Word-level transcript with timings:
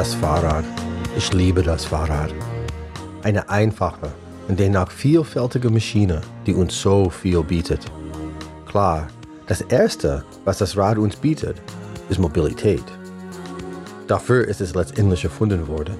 Das 0.00 0.14
Fahrrad. 0.14 0.64
Ich 1.14 1.30
liebe 1.34 1.62
das 1.62 1.84
Fahrrad. 1.84 2.32
Eine 3.22 3.50
einfache 3.50 4.10
und 4.48 4.58
dennoch 4.58 4.90
vielfältige 4.90 5.68
Maschine, 5.68 6.22
die 6.46 6.54
uns 6.54 6.80
so 6.80 7.10
viel 7.10 7.42
bietet. 7.42 7.84
Klar, 8.64 9.08
das 9.46 9.60
Erste, 9.60 10.24
was 10.46 10.56
das 10.56 10.74
Rad 10.74 10.96
uns 10.96 11.16
bietet, 11.16 11.60
ist 12.08 12.18
Mobilität. 12.18 12.82
Dafür 14.06 14.48
ist 14.48 14.62
es 14.62 14.74
letztendlich 14.74 15.22
erfunden 15.22 15.68
worden. 15.68 15.96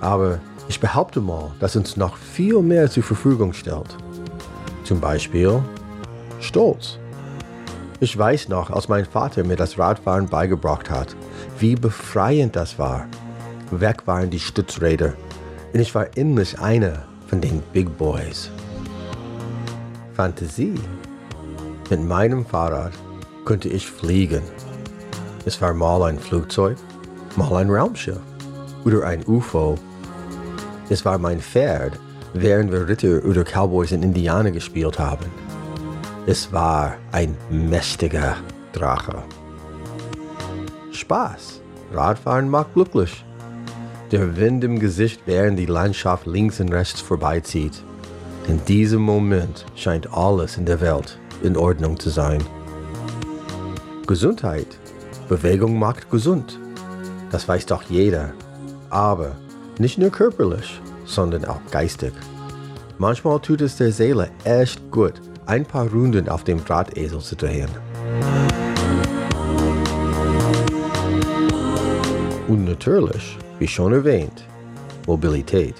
Aber 0.00 0.40
ich 0.66 0.80
behaupte 0.80 1.20
mal, 1.20 1.52
dass 1.60 1.76
uns 1.76 1.96
noch 1.96 2.16
viel 2.16 2.60
mehr 2.60 2.90
zur 2.90 3.04
Verfügung 3.04 3.52
stellt. 3.52 3.96
Zum 4.82 4.98
Beispiel 4.98 5.62
Stolz. 6.40 6.98
Ich 8.00 8.18
weiß 8.18 8.48
noch, 8.48 8.68
als 8.68 8.88
mein 8.88 9.04
Vater 9.04 9.44
mir 9.44 9.54
das 9.54 9.78
Radfahren 9.78 10.26
beigebracht 10.26 10.90
hat, 10.90 11.14
wie 11.60 11.74
befreiend 11.74 12.56
das 12.56 12.78
war. 12.78 13.06
Weg 13.70 14.06
waren 14.06 14.30
die 14.30 14.40
Stützräder 14.40 15.14
und 15.72 15.80
ich 15.80 15.94
war 15.94 16.06
endlich 16.16 16.58
einer 16.58 17.04
von 17.28 17.40
den 17.40 17.62
Big 17.72 17.96
Boys. 17.96 18.50
Fantasie. 20.14 20.74
Mit 21.88 22.02
meinem 22.02 22.44
Fahrrad 22.44 22.92
konnte 23.44 23.68
ich 23.68 23.86
fliegen. 23.86 24.42
Es 25.44 25.60
war 25.60 25.74
mal 25.74 26.02
ein 26.04 26.18
Flugzeug, 26.18 26.76
mal 27.36 27.56
ein 27.56 27.70
Raumschiff 27.70 28.20
oder 28.84 29.06
ein 29.06 29.24
UFO. 29.26 29.76
Es 30.88 31.04
war 31.04 31.18
mein 31.18 31.40
Pferd, 31.40 31.98
während 32.34 32.72
wir 32.72 32.88
Ritter 32.88 33.24
oder 33.24 33.44
Cowboys 33.44 33.92
in 33.92 34.02
Indianer 34.02 34.50
gespielt 34.50 34.98
haben. 34.98 35.26
Es 36.26 36.52
war 36.52 36.96
ein 37.12 37.36
mächtiger 37.50 38.36
Drache. 38.72 39.22
Spaß. 41.10 41.60
Radfahren 41.92 42.48
macht 42.48 42.72
glücklich. 42.74 43.24
Der 44.12 44.36
Wind 44.36 44.62
im 44.62 44.78
Gesicht, 44.78 45.22
während 45.26 45.58
die 45.58 45.66
Landschaft 45.66 46.24
links 46.24 46.60
und 46.60 46.72
rechts 46.72 47.00
vorbeizieht. 47.00 47.82
In 48.46 48.64
diesem 48.66 49.02
Moment 49.02 49.66
scheint 49.74 50.14
alles 50.14 50.56
in 50.56 50.66
der 50.66 50.80
Welt 50.80 51.18
in 51.42 51.56
Ordnung 51.56 51.98
zu 51.98 52.10
sein. 52.10 52.40
Gesundheit. 54.06 54.68
Bewegung 55.28 55.80
macht 55.80 56.08
gesund. 56.10 56.60
Das 57.32 57.48
weiß 57.48 57.66
doch 57.66 57.82
jeder. 57.82 58.32
Aber 58.88 59.32
nicht 59.80 59.98
nur 59.98 60.10
körperlich, 60.10 60.80
sondern 61.06 61.44
auch 61.44 61.60
geistig. 61.72 62.12
Manchmal 62.98 63.40
tut 63.40 63.62
es 63.62 63.74
der 63.74 63.90
Seele 63.90 64.30
echt 64.44 64.92
gut, 64.92 65.14
ein 65.46 65.66
paar 65.66 65.88
Runden 65.88 66.28
auf 66.28 66.44
dem 66.44 66.64
Drahtesel 66.64 67.18
zu 67.18 67.34
drehen. 67.34 67.89
Und 72.50 72.64
natürlich, 72.64 73.38
wie 73.60 73.68
schon 73.68 73.92
erwähnt, 73.92 74.44
Mobilität. 75.06 75.76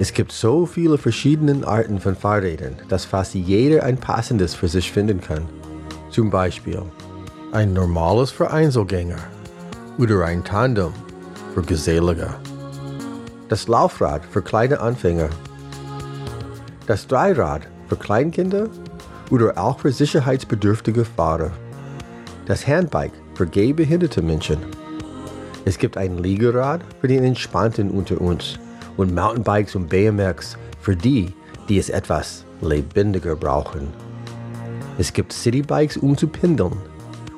Es 0.00 0.12
gibt 0.12 0.32
so 0.32 0.66
viele 0.66 0.98
verschiedene 0.98 1.64
Arten 1.64 2.00
von 2.00 2.16
Fahrrädern, 2.16 2.74
dass 2.88 3.04
fast 3.04 3.36
jeder 3.36 3.84
ein 3.84 3.96
passendes 3.96 4.56
für 4.56 4.66
sich 4.66 4.90
finden 4.90 5.20
kann. 5.20 5.48
Zum 6.10 6.30
Beispiel 6.30 6.82
ein 7.52 7.72
normales 7.72 8.32
für 8.32 8.50
Einzelgänger 8.50 9.20
oder 9.98 10.24
ein 10.24 10.42
Tandem 10.42 10.92
für 11.54 11.62
Gesellige. 11.62 12.34
Das 13.48 13.68
Laufrad 13.68 14.24
für 14.24 14.42
kleine 14.42 14.80
Anfänger. 14.80 15.28
Das 16.88 17.06
Dreirad 17.06 17.68
für 17.88 17.94
Kleinkinder 17.96 18.68
oder 19.30 19.56
auch 19.56 19.78
für 19.78 19.92
sicherheitsbedürftige 19.92 21.04
Fahrer. 21.04 21.52
Das 22.46 22.66
Handbike 22.66 23.14
für 23.34 23.46
gehbehinderte 23.46 24.22
Menschen. 24.22 24.58
Es 25.66 25.78
gibt 25.78 25.96
ein 25.96 26.18
Liegerad 26.18 26.80
für 27.00 27.08
den 27.08 27.24
Entspannten 27.24 27.90
unter 27.90 28.20
uns 28.20 28.56
und 28.96 29.12
Mountainbikes 29.12 29.74
und 29.74 29.88
BMX 29.88 30.56
für 30.80 30.94
die, 30.94 31.32
die 31.68 31.78
es 31.78 31.90
etwas 31.90 32.44
lebendiger 32.60 33.34
brauchen. 33.34 33.88
Es 34.96 35.12
gibt 35.12 35.32
Citybikes, 35.32 35.96
um 35.96 36.16
zu 36.16 36.28
pendeln 36.28 36.76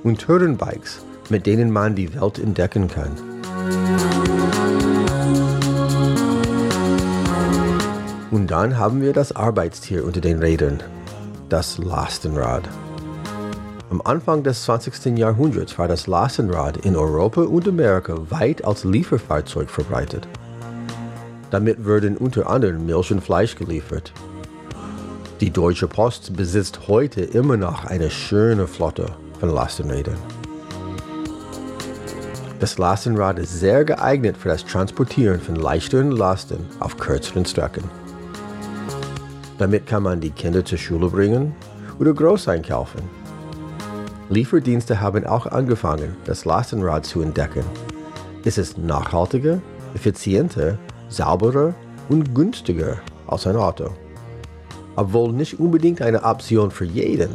und 0.03 0.21
Tourenbikes, 0.21 1.07
mit 1.31 1.47
denen 1.47 1.71
man 1.71 1.95
die 1.95 2.15
Welt 2.15 2.39
entdecken 2.39 2.87
kann. 2.87 3.13
Und 8.31 8.51
dann 8.51 8.77
haben 8.77 9.01
wir 9.01 9.15
das 9.15 9.35
Arbeitstier 9.35 10.05
unter 10.05 10.21
den 10.21 10.39
Rädern, 10.41 10.83
das 11.49 11.79
Lastenrad. 11.79 12.69
Am 13.91 14.03
Anfang 14.03 14.43
des 14.43 14.65
20. 14.65 15.17
Jahrhunderts 15.17 15.79
war 15.79 15.89
das 15.89 16.07
Lastenrad 16.07 16.77
in 16.85 16.95
Europa 16.95 17.41
und 17.41 17.67
Amerika 17.67 18.19
weit 18.29 18.63
als 18.63 18.85
Lieferfahrzeug 18.85 19.71
verbreitet. 19.71 20.29
Damit 21.51 21.87
wurden 21.87 22.19
unter 22.19 22.51
anderem 22.51 22.85
Milch 22.85 23.11
und 23.11 23.23
Fleisch 23.23 23.57
geliefert. 23.57 24.13
Die 25.41 25.51
Deutsche 25.51 25.89
Post 25.89 26.37
besitzt 26.37 26.87
heute 26.87 27.23
immer 27.23 27.57
noch 27.57 27.87
eine 27.87 28.11
schöne 28.11 28.67
Flotte 28.67 29.07
von 29.41 29.49
Lastenrädern. 29.49 30.19
Das 32.61 32.77
Lastenrad 32.77 33.39
ist 33.39 33.59
sehr 33.59 33.87
geeignet 33.87 34.37
für 34.37 34.49
das 34.51 34.67
Transportieren 34.67 35.41
von 35.41 35.57
leichteren 35.57 36.11
Lasten 36.11 36.67
auf 36.81 36.99
kürzeren 36.99 37.47
Strecken. 37.47 37.85
Damit 39.57 39.87
kann 39.87 40.03
man 40.03 40.21
die 40.21 40.31
Kinder 40.31 40.63
zur 40.63 40.77
Schule 40.77 41.09
bringen 41.09 41.55
oder 41.99 42.13
groß 42.13 42.49
einkaufen. 42.49 43.18
Lieferdienste 44.31 45.01
haben 45.01 45.27
auch 45.27 45.47
angefangen, 45.47 46.15
das 46.27 46.45
Lastenrad 46.45 47.07
zu 47.07 47.23
entdecken. 47.23 47.65
Es 48.45 48.59
ist 48.59 48.77
nachhaltiger, 48.77 49.59
effizienter, 49.95 50.79
sauberer 51.09 51.75
und 52.11 52.35
günstiger 52.35 52.99
als 53.27 53.47
ein 53.47 53.57
Auto. 53.57 53.91
Obwohl 54.97 55.33
nicht 55.33 55.59
unbedingt 55.59 56.03
eine 56.03 56.23
Option 56.25 56.71
für 56.71 56.85
jeden, 56.85 57.31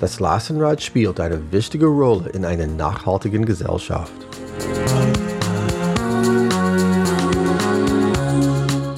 das 0.00 0.18
Lastenrad 0.18 0.82
spielt 0.82 1.20
eine 1.20 1.40
wichtige 1.52 1.86
Rolle 1.86 2.28
in 2.30 2.44
einer 2.44 2.66
nachhaltigen 2.66 3.44
Gesellschaft. 3.46 4.12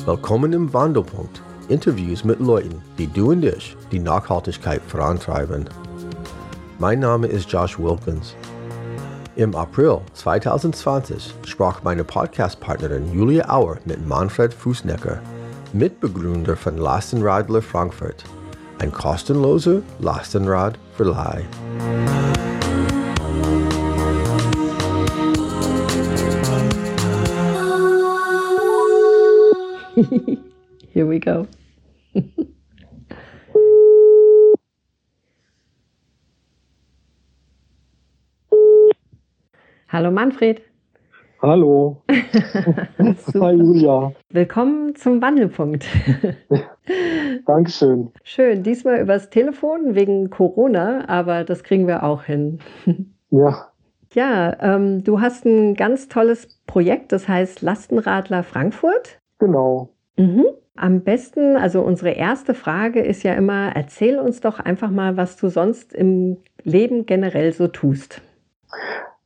Willkommen 0.06 0.54
im 0.54 0.72
Wandelpunkt. 0.72 1.42
Interviews 1.68 2.24
mit 2.24 2.40
Leuten 2.40 2.80
wie 2.96 3.06
du 3.06 3.32
und 3.32 3.44
ich, 3.44 3.76
die 3.92 3.98
Nachhaltigkeit 3.98 4.80
vorantreiben. 4.86 5.68
Mein 6.80 7.00
Name 7.00 7.26
ist 7.26 7.50
Josh 7.50 7.76
Wilkins. 7.76 8.36
Im 9.34 9.56
April 9.56 10.00
2020 10.14 11.34
sprach 11.44 11.82
meine 11.82 12.04
Podcast-Partnerin 12.04 13.12
Julia 13.12 13.48
Auer 13.48 13.78
mit 13.84 14.06
Manfred 14.06 14.54
Fußnecker, 14.54 15.20
Mitbegründer 15.72 16.54
von 16.54 16.76
Lastenradler 16.76 17.62
Frankfurt, 17.62 18.22
ein 18.78 18.92
kostenloser 18.92 19.82
Lastenradverleih. 19.98 21.44
Here 30.92 31.08
we 31.08 31.18
go. 31.18 31.48
Hallo 39.90 40.10
Manfred. 40.10 40.60
Hallo. 41.40 42.02
Hi 42.10 43.52
Julia. 43.54 44.12
Willkommen 44.28 44.94
zum 44.96 45.22
Wandelpunkt. 45.22 45.86
Dankeschön. 47.46 48.12
Schön, 48.22 48.62
diesmal 48.62 49.00
übers 49.00 49.30
Telefon 49.30 49.94
wegen 49.94 50.28
Corona, 50.28 51.08
aber 51.08 51.42
das 51.44 51.62
kriegen 51.62 51.86
wir 51.86 52.02
auch 52.02 52.24
hin. 52.24 52.58
ja. 53.30 53.68
Ja, 54.12 54.56
ähm, 54.60 55.04
du 55.04 55.22
hast 55.22 55.46
ein 55.46 55.74
ganz 55.74 56.08
tolles 56.08 56.60
Projekt, 56.66 57.12
das 57.12 57.26
heißt 57.26 57.62
Lastenradler 57.62 58.42
Frankfurt. 58.42 59.18
Genau. 59.38 59.88
Mhm. 60.18 60.44
Am 60.76 61.00
besten, 61.00 61.56
also 61.56 61.80
unsere 61.80 62.10
erste 62.10 62.52
Frage 62.52 63.00
ist 63.00 63.22
ja 63.22 63.32
immer, 63.32 63.72
erzähl 63.74 64.18
uns 64.18 64.40
doch 64.40 64.60
einfach 64.60 64.90
mal, 64.90 65.16
was 65.16 65.36
du 65.36 65.48
sonst 65.48 65.94
im 65.94 66.36
Leben 66.62 67.06
generell 67.06 67.54
so 67.54 67.68
tust. 67.68 68.20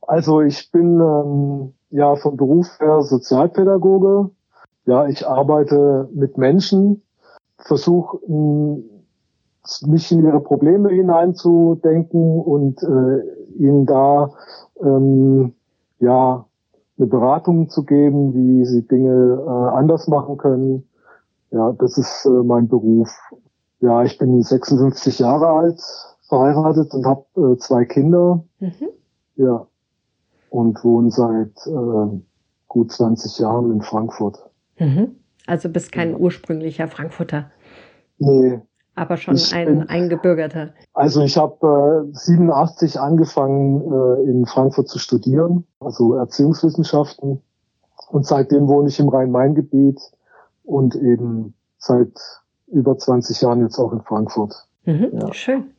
Also 0.07 0.41
ich 0.41 0.71
bin 0.71 0.99
ähm, 0.99 1.73
ja 1.89 2.15
vom 2.15 2.37
Beruf 2.37 2.79
her 2.79 3.01
Sozialpädagoge. 3.01 4.31
Ja, 4.85 5.07
ich 5.07 5.27
arbeite 5.27 6.09
mit 6.13 6.37
Menschen, 6.37 7.03
versuche 7.57 8.17
mich 9.85 10.11
in 10.11 10.25
ihre 10.25 10.41
Probleme 10.41 10.89
hineinzudenken 10.89 12.41
und 12.41 12.83
äh, 12.83 13.55
ihnen 13.57 13.85
da 13.85 14.31
ähm, 14.81 15.53
ja 15.99 16.45
eine 16.97 17.07
Beratung 17.07 17.69
zu 17.69 17.83
geben, 17.85 18.33
wie 18.33 18.65
sie 18.65 18.85
Dinge 18.87 19.41
äh, 19.45 19.49
anders 19.49 20.07
machen 20.07 20.37
können. 20.37 20.87
Ja, 21.51 21.71
das 21.71 21.97
ist 21.97 22.25
äh, 22.25 22.29
mein 22.29 22.67
Beruf. 22.67 23.09
Ja, 23.79 24.03
ich 24.03 24.17
bin 24.17 24.41
56 24.41 25.19
Jahre 25.19 25.47
alt, 25.47 25.81
verheiratet 26.27 26.93
und 26.93 27.05
habe 27.05 27.25
äh, 27.35 27.57
zwei 27.57 27.85
Kinder. 27.85 28.43
Mhm. 28.59 28.89
Ja. 29.35 29.67
Und 30.53 30.83
wohne 30.83 31.09
seit 31.09 31.57
äh, 31.65 32.21
gut 32.67 32.91
20 32.91 33.39
Jahren 33.39 33.71
in 33.71 33.81
Frankfurt. 33.81 34.37
Mhm. 34.77 35.15
Also 35.47 35.67
bist 35.67 35.91
kein 35.91 36.15
ursprünglicher 36.15 36.87
Frankfurter. 36.87 37.49
Nee. 38.19 38.61
Aber 38.93 39.17
schon 39.17 39.35
ein 39.51 39.65
bin, 39.65 39.89
eingebürgerter. 39.89 40.75
Also 40.93 41.23
ich 41.23 41.37
habe 41.37 42.05
äh, 42.13 42.15
87 42.15 42.99
angefangen 42.99 43.81
äh, 43.81 44.29
in 44.29 44.45
Frankfurt 44.45 44.89
zu 44.89 44.99
studieren, 44.99 45.65
also 45.79 46.13
Erziehungswissenschaften. 46.13 47.41
Und 48.09 48.27
seitdem 48.27 48.67
wohne 48.67 48.89
ich 48.89 48.99
im 48.99 49.09
Rhein-Main-Gebiet 49.09 49.99
und 50.65 50.95
eben 50.95 51.55
seit 51.79 52.13
über 52.67 52.95
20 52.95 53.41
Jahren 53.41 53.61
jetzt 53.61 53.79
auch 53.79 53.91
in 53.91 54.01
Frankfurt. 54.01 54.53
Mhm, 54.85 55.09
ja. 55.13 55.33
Schön. 55.33 55.71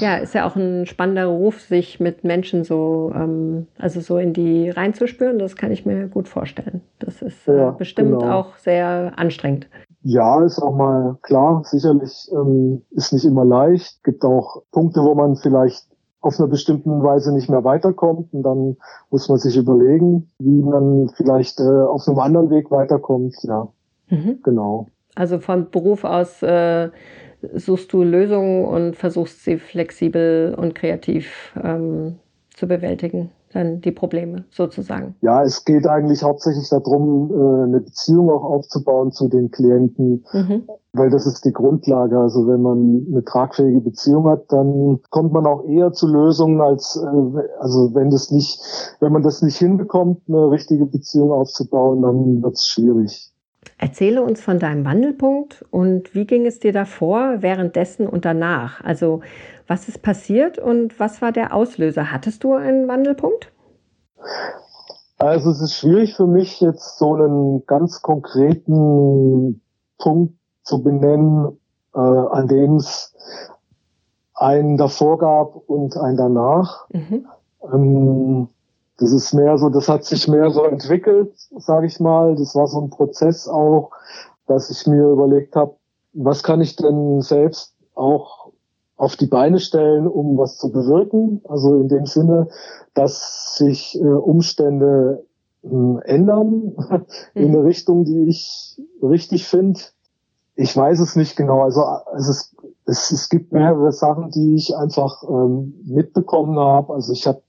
Ja, 0.00 0.16
ist 0.16 0.34
ja 0.34 0.46
auch 0.46 0.56
ein 0.56 0.86
spannender 0.86 1.26
Ruf, 1.26 1.60
sich 1.60 2.00
mit 2.00 2.24
Menschen 2.24 2.64
so, 2.64 3.12
ähm, 3.14 3.66
also 3.78 4.00
so 4.00 4.18
in 4.18 4.32
die 4.32 4.70
reinzuspüren. 4.70 5.38
Das 5.38 5.56
kann 5.56 5.72
ich 5.72 5.86
mir 5.86 6.08
gut 6.08 6.28
vorstellen. 6.28 6.80
Das 6.98 7.22
ist 7.22 7.48
äh, 7.48 7.56
ja, 7.56 7.70
bestimmt 7.70 8.18
genau. 8.18 8.32
auch 8.32 8.56
sehr 8.56 9.12
anstrengend. 9.16 9.68
Ja, 10.02 10.44
ist 10.44 10.60
auch 10.60 10.74
mal 10.74 11.16
klar. 11.22 11.62
Sicherlich 11.64 12.28
ähm, 12.32 12.82
ist 12.90 13.12
nicht 13.12 13.24
immer 13.24 13.44
leicht. 13.44 14.02
Gibt 14.04 14.24
auch 14.24 14.62
Punkte, 14.72 15.00
wo 15.00 15.14
man 15.14 15.36
vielleicht 15.36 15.86
auf 16.20 16.38
einer 16.38 16.48
bestimmten 16.48 17.02
Weise 17.02 17.32
nicht 17.32 17.48
mehr 17.48 17.64
weiterkommt 17.64 18.32
und 18.32 18.42
dann 18.42 18.76
muss 19.10 19.28
man 19.28 19.38
sich 19.38 19.56
überlegen, 19.56 20.30
wie 20.38 20.62
man 20.62 21.10
vielleicht 21.10 21.60
äh, 21.60 21.62
auf 21.62 22.08
einem 22.08 22.18
anderen 22.18 22.50
Weg 22.50 22.70
weiterkommt. 22.70 23.36
Ja, 23.42 23.68
mhm. 24.08 24.40
genau. 24.42 24.86
Also 25.14 25.38
von 25.38 25.70
Beruf 25.70 26.04
aus 26.04 26.42
äh, 26.42 26.90
suchst 27.54 27.92
du 27.92 28.02
Lösungen 28.02 28.64
und 28.64 28.96
versuchst 28.96 29.44
sie 29.44 29.58
flexibel 29.58 30.54
und 30.56 30.74
kreativ 30.74 31.52
ähm, 31.62 32.16
zu 32.54 32.66
bewältigen, 32.66 33.30
dann 33.52 33.80
die 33.80 33.92
Probleme 33.92 34.44
sozusagen. 34.50 35.14
Ja, 35.20 35.42
es 35.42 35.64
geht 35.64 35.86
eigentlich 35.86 36.22
hauptsächlich 36.22 36.68
darum, 36.68 37.30
äh, 37.30 37.62
eine 37.64 37.80
Beziehung 37.80 38.30
auch 38.30 38.42
aufzubauen 38.42 39.12
zu 39.12 39.28
den 39.28 39.50
Klienten, 39.50 40.24
mhm. 40.32 40.68
weil 40.92 41.10
das 41.10 41.26
ist 41.26 41.44
die 41.44 41.52
Grundlage. 41.52 42.18
Also 42.18 42.46
wenn 42.48 42.62
man 42.62 43.06
eine 43.10 43.24
tragfähige 43.24 43.80
Beziehung 43.80 44.28
hat, 44.28 44.50
dann 44.52 44.98
kommt 45.10 45.32
man 45.32 45.46
auch 45.46 45.64
eher 45.64 45.92
zu 45.92 46.08
Lösungen 46.08 46.60
als 46.60 46.96
äh, 46.96 47.40
also 47.60 47.94
wenn 47.94 48.10
das 48.10 48.30
nicht, 48.30 48.60
wenn 49.00 49.12
man 49.12 49.22
das 49.22 49.42
nicht 49.42 49.56
hinbekommt, 49.56 50.22
eine 50.28 50.50
richtige 50.50 50.86
Beziehung 50.86 51.30
aufzubauen, 51.30 52.02
dann 52.02 52.42
wird 52.42 52.54
es 52.54 52.68
schwierig. 52.68 53.32
Erzähle 53.78 54.22
uns 54.22 54.40
von 54.40 54.58
deinem 54.58 54.84
Wandelpunkt 54.84 55.64
und 55.70 56.12
wie 56.14 56.26
ging 56.26 56.46
es 56.46 56.58
dir 56.58 56.72
davor, 56.72 57.42
währenddessen 57.42 58.08
und 58.08 58.24
danach? 58.24 58.82
Also 58.82 59.20
was 59.68 59.88
ist 59.88 60.02
passiert 60.02 60.58
und 60.58 60.98
was 60.98 61.22
war 61.22 61.30
der 61.30 61.54
Auslöser? 61.54 62.10
Hattest 62.10 62.42
du 62.42 62.54
einen 62.54 62.88
Wandelpunkt? 62.88 63.52
Also 65.18 65.50
es 65.50 65.60
ist 65.60 65.74
schwierig 65.74 66.16
für 66.16 66.26
mich 66.26 66.60
jetzt 66.60 66.98
so 66.98 67.14
einen 67.14 67.66
ganz 67.66 68.02
konkreten 68.02 69.60
Punkt 69.98 70.34
zu 70.62 70.82
benennen, 70.82 71.58
äh, 71.94 71.98
an 71.98 72.48
dem 72.48 72.76
es 72.76 73.14
einen 74.34 74.76
davor 74.76 75.18
gab 75.18 75.56
und 75.68 75.96
einen 75.96 76.16
danach. 76.16 76.88
Mhm. 76.90 77.26
Ähm, 77.72 78.48
das 78.98 79.12
ist 79.12 79.32
mehr 79.32 79.56
so, 79.58 79.68
das 79.68 79.88
hat 79.88 80.04
sich 80.04 80.28
mehr 80.28 80.50
so 80.50 80.64
entwickelt, 80.64 81.32
sage 81.56 81.86
ich 81.86 82.00
mal. 82.00 82.34
Das 82.34 82.54
war 82.54 82.66
so 82.66 82.80
ein 82.80 82.90
Prozess 82.90 83.46
auch, 83.48 83.92
dass 84.46 84.70
ich 84.70 84.86
mir 84.86 85.08
überlegt 85.08 85.54
habe, 85.54 85.76
was 86.12 86.42
kann 86.42 86.60
ich 86.60 86.74
denn 86.74 87.22
selbst 87.22 87.74
auch 87.94 88.50
auf 88.96 89.14
die 89.14 89.26
Beine 89.26 89.60
stellen, 89.60 90.08
um 90.08 90.36
was 90.36 90.58
zu 90.58 90.72
bewirken. 90.72 91.40
Also 91.48 91.76
in 91.76 91.88
dem 91.88 92.06
Sinne, 92.06 92.48
dass 92.94 93.56
sich 93.56 93.98
äh, 94.00 94.04
Umstände 94.04 95.24
äh, 95.62 96.02
ändern 96.04 96.74
in 97.34 97.54
eine 97.54 97.64
Richtung, 97.64 98.04
die 98.04 98.24
ich 98.24 98.80
richtig 99.00 99.46
finde. 99.46 99.78
Ich 100.56 100.76
weiß 100.76 100.98
es 100.98 101.14
nicht 101.14 101.36
genau. 101.36 101.62
Also 101.62 101.84
es, 102.16 102.28
ist, 102.28 102.56
es, 102.86 103.12
es 103.12 103.28
gibt 103.28 103.52
mehrere 103.52 103.92
Sachen, 103.92 104.32
die 104.32 104.56
ich 104.56 104.76
einfach 104.76 105.22
ähm, 105.22 105.74
mitbekommen 105.84 106.58
habe. 106.58 106.94
Also 106.94 107.12
ich 107.12 107.28
habe 107.28 107.42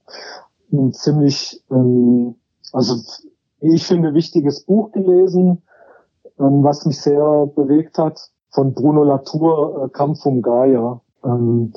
ein 0.72 0.92
ziemlich, 0.92 1.62
ähm, 1.70 2.36
also 2.72 2.96
ich 3.60 3.86
finde, 3.86 4.14
wichtiges 4.14 4.64
Buch 4.64 4.92
gelesen, 4.92 5.62
ähm, 6.38 6.64
was 6.64 6.86
mich 6.86 7.00
sehr 7.00 7.46
bewegt 7.54 7.98
hat, 7.98 8.30
von 8.50 8.74
Bruno 8.74 9.04
Latour, 9.04 9.84
äh, 9.84 9.88
Kampf 9.90 10.24
um 10.26 10.42
Gaia. 10.42 11.00
Ähm, 11.24 11.72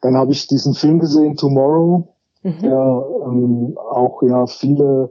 dann 0.00 0.16
habe 0.16 0.32
ich 0.32 0.46
diesen 0.46 0.74
Film 0.74 0.98
gesehen, 0.98 1.36
Tomorrow, 1.36 2.08
mhm. 2.42 2.58
der 2.60 3.06
ähm, 3.26 3.78
auch 3.78 4.22
ja 4.22 4.46
viele 4.46 5.10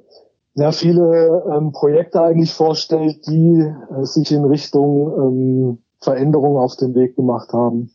ja, 0.58 0.72
viele 0.72 1.44
ähm, 1.52 1.72
Projekte 1.72 2.20
eigentlich 2.20 2.52
vorstellt, 2.52 3.28
die 3.28 3.60
äh, 3.62 4.04
sich 4.06 4.32
in 4.32 4.44
Richtung 4.44 5.14
ähm, 5.16 5.78
Veränderung 6.02 6.58
auf 6.58 6.76
den 6.78 6.96
Weg 6.96 7.16
gemacht 7.16 7.54
haben. 7.54 7.92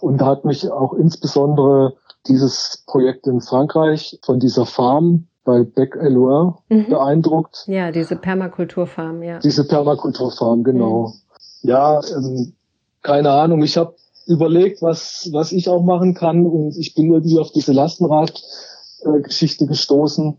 Und 0.00 0.20
da 0.20 0.26
hat 0.26 0.44
mich 0.44 0.70
auch 0.70 0.94
insbesondere 0.94 1.94
dieses 2.26 2.82
Projekt 2.86 3.26
in 3.26 3.40
Frankreich 3.40 4.18
von 4.22 4.40
dieser 4.40 4.66
Farm 4.66 5.26
bei 5.44 5.62
Bec 5.62 5.96
Eloin 5.96 6.54
mhm. 6.68 6.88
beeindruckt. 6.88 7.64
Ja, 7.66 7.90
diese 7.90 8.16
Permakulturfarm, 8.16 9.22
ja. 9.22 9.38
Diese 9.40 9.64
Permakulturfarm, 9.64 10.64
genau. 10.64 11.08
Mhm. 11.08 11.68
Ja, 11.68 12.00
ähm, 12.16 12.54
keine 13.02 13.30
Ahnung. 13.30 13.62
Ich 13.62 13.76
habe 13.76 13.94
überlegt, 14.26 14.80
was, 14.82 15.28
was 15.32 15.52
ich 15.52 15.68
auch 15.68 15.82
machen 15.82 16.14
kann 16.14 16.46
und 16.46 16.76
ich 16.76 16.94
bin 16.94 17.12
irgendwie 17.12 17.38
auf 17.38 17.52
diese 17.52 17.72
Lastenrad-Geschichte 17.72 19.66
gestoßen. 19.66 20.38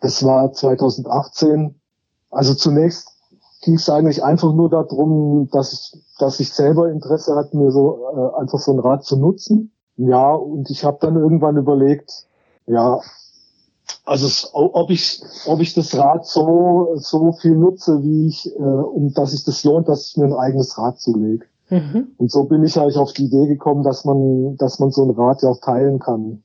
Das 0.00 0.24
war 0.24 0.52
2018. 0.52 1.76
Also 2.30 2.54
zunächst 2.54 3.08
ging 3.62 3.74
es 3.74 3.88
eigentlich 3.88 4.24
einfach 4.24 4.52
nur 4.52 4.68
darum, 4.68 5.48
dass 5.52 5.72
ich, 5.72 6.02
dass 6.18 6.40
ich 6.40 6.52
selber 6.52 6.90
Interesse 6.90 7.36
hatte, 7.36 7.56
mir 7.56 7.70
so 7.70 8.00
äh, 8.12 8.40
einfach 8.40 8.58
so 8.58 8.72
ein 8.72 8.80
Rad 8.80 9.04
zu 9.04 9.16
nutzen. 9.16 9.72
Ja, 10.08 10.34
und 10.34 10.68
ich 10.70 10.84
habe 10.84 10.98
dann 11.00 11.16
irgendwann 11.16 11.56
überlegt, 11.56 12.26
ja, 12.66 13.00
also 14.04 14.48
ob 14.52 14.90
ich, 14.90 15.22
ob 15.46 15.60
ich 15.60 15.74
das 15.74 15.96
Rad 15.96 16.26
so, 16.26 16.94
so 16.96 17.32
viel 17.32 17.54
nutze, 17.54 18.02
wie 18.02 18.26
ich, 18.26 18.52
äh, 18.56 18.60
um 18.60 19.14
dass 19.14 19.30
sich 19.30 19.44
das 19.44 19.62
lohnt, 19.62 19.88
dass 19.88 20.08
ich 20.08 20.16
mir 20.16 20.24
ein 20.24 20.32
eigenes 20.32 20.76
Rad 20.76 20.98
zulege. 21.00 21.46
Mhm. 21.70 22.08
Und 22.18 22.32
so 22.32 22.44
bin 22.44 22.64
ich 22.64 22.78
eigentlich 22.78 22.98
auf 22.98 23.12
die 23.12 23.26
Idee 23.26 23.46
gekommen, 23.46 23.84
dass 23.84 24.04
man, 24.04 24.56
dass 24.56 24.80
man 24.80 24.90
so 24.90 25.04
ein 25.04 25.10
Rad 25.10 25.42
ja 25.42 25.50
auch 25.50 25.60
teilen 25.60 26.00
kann. 26.00 26.42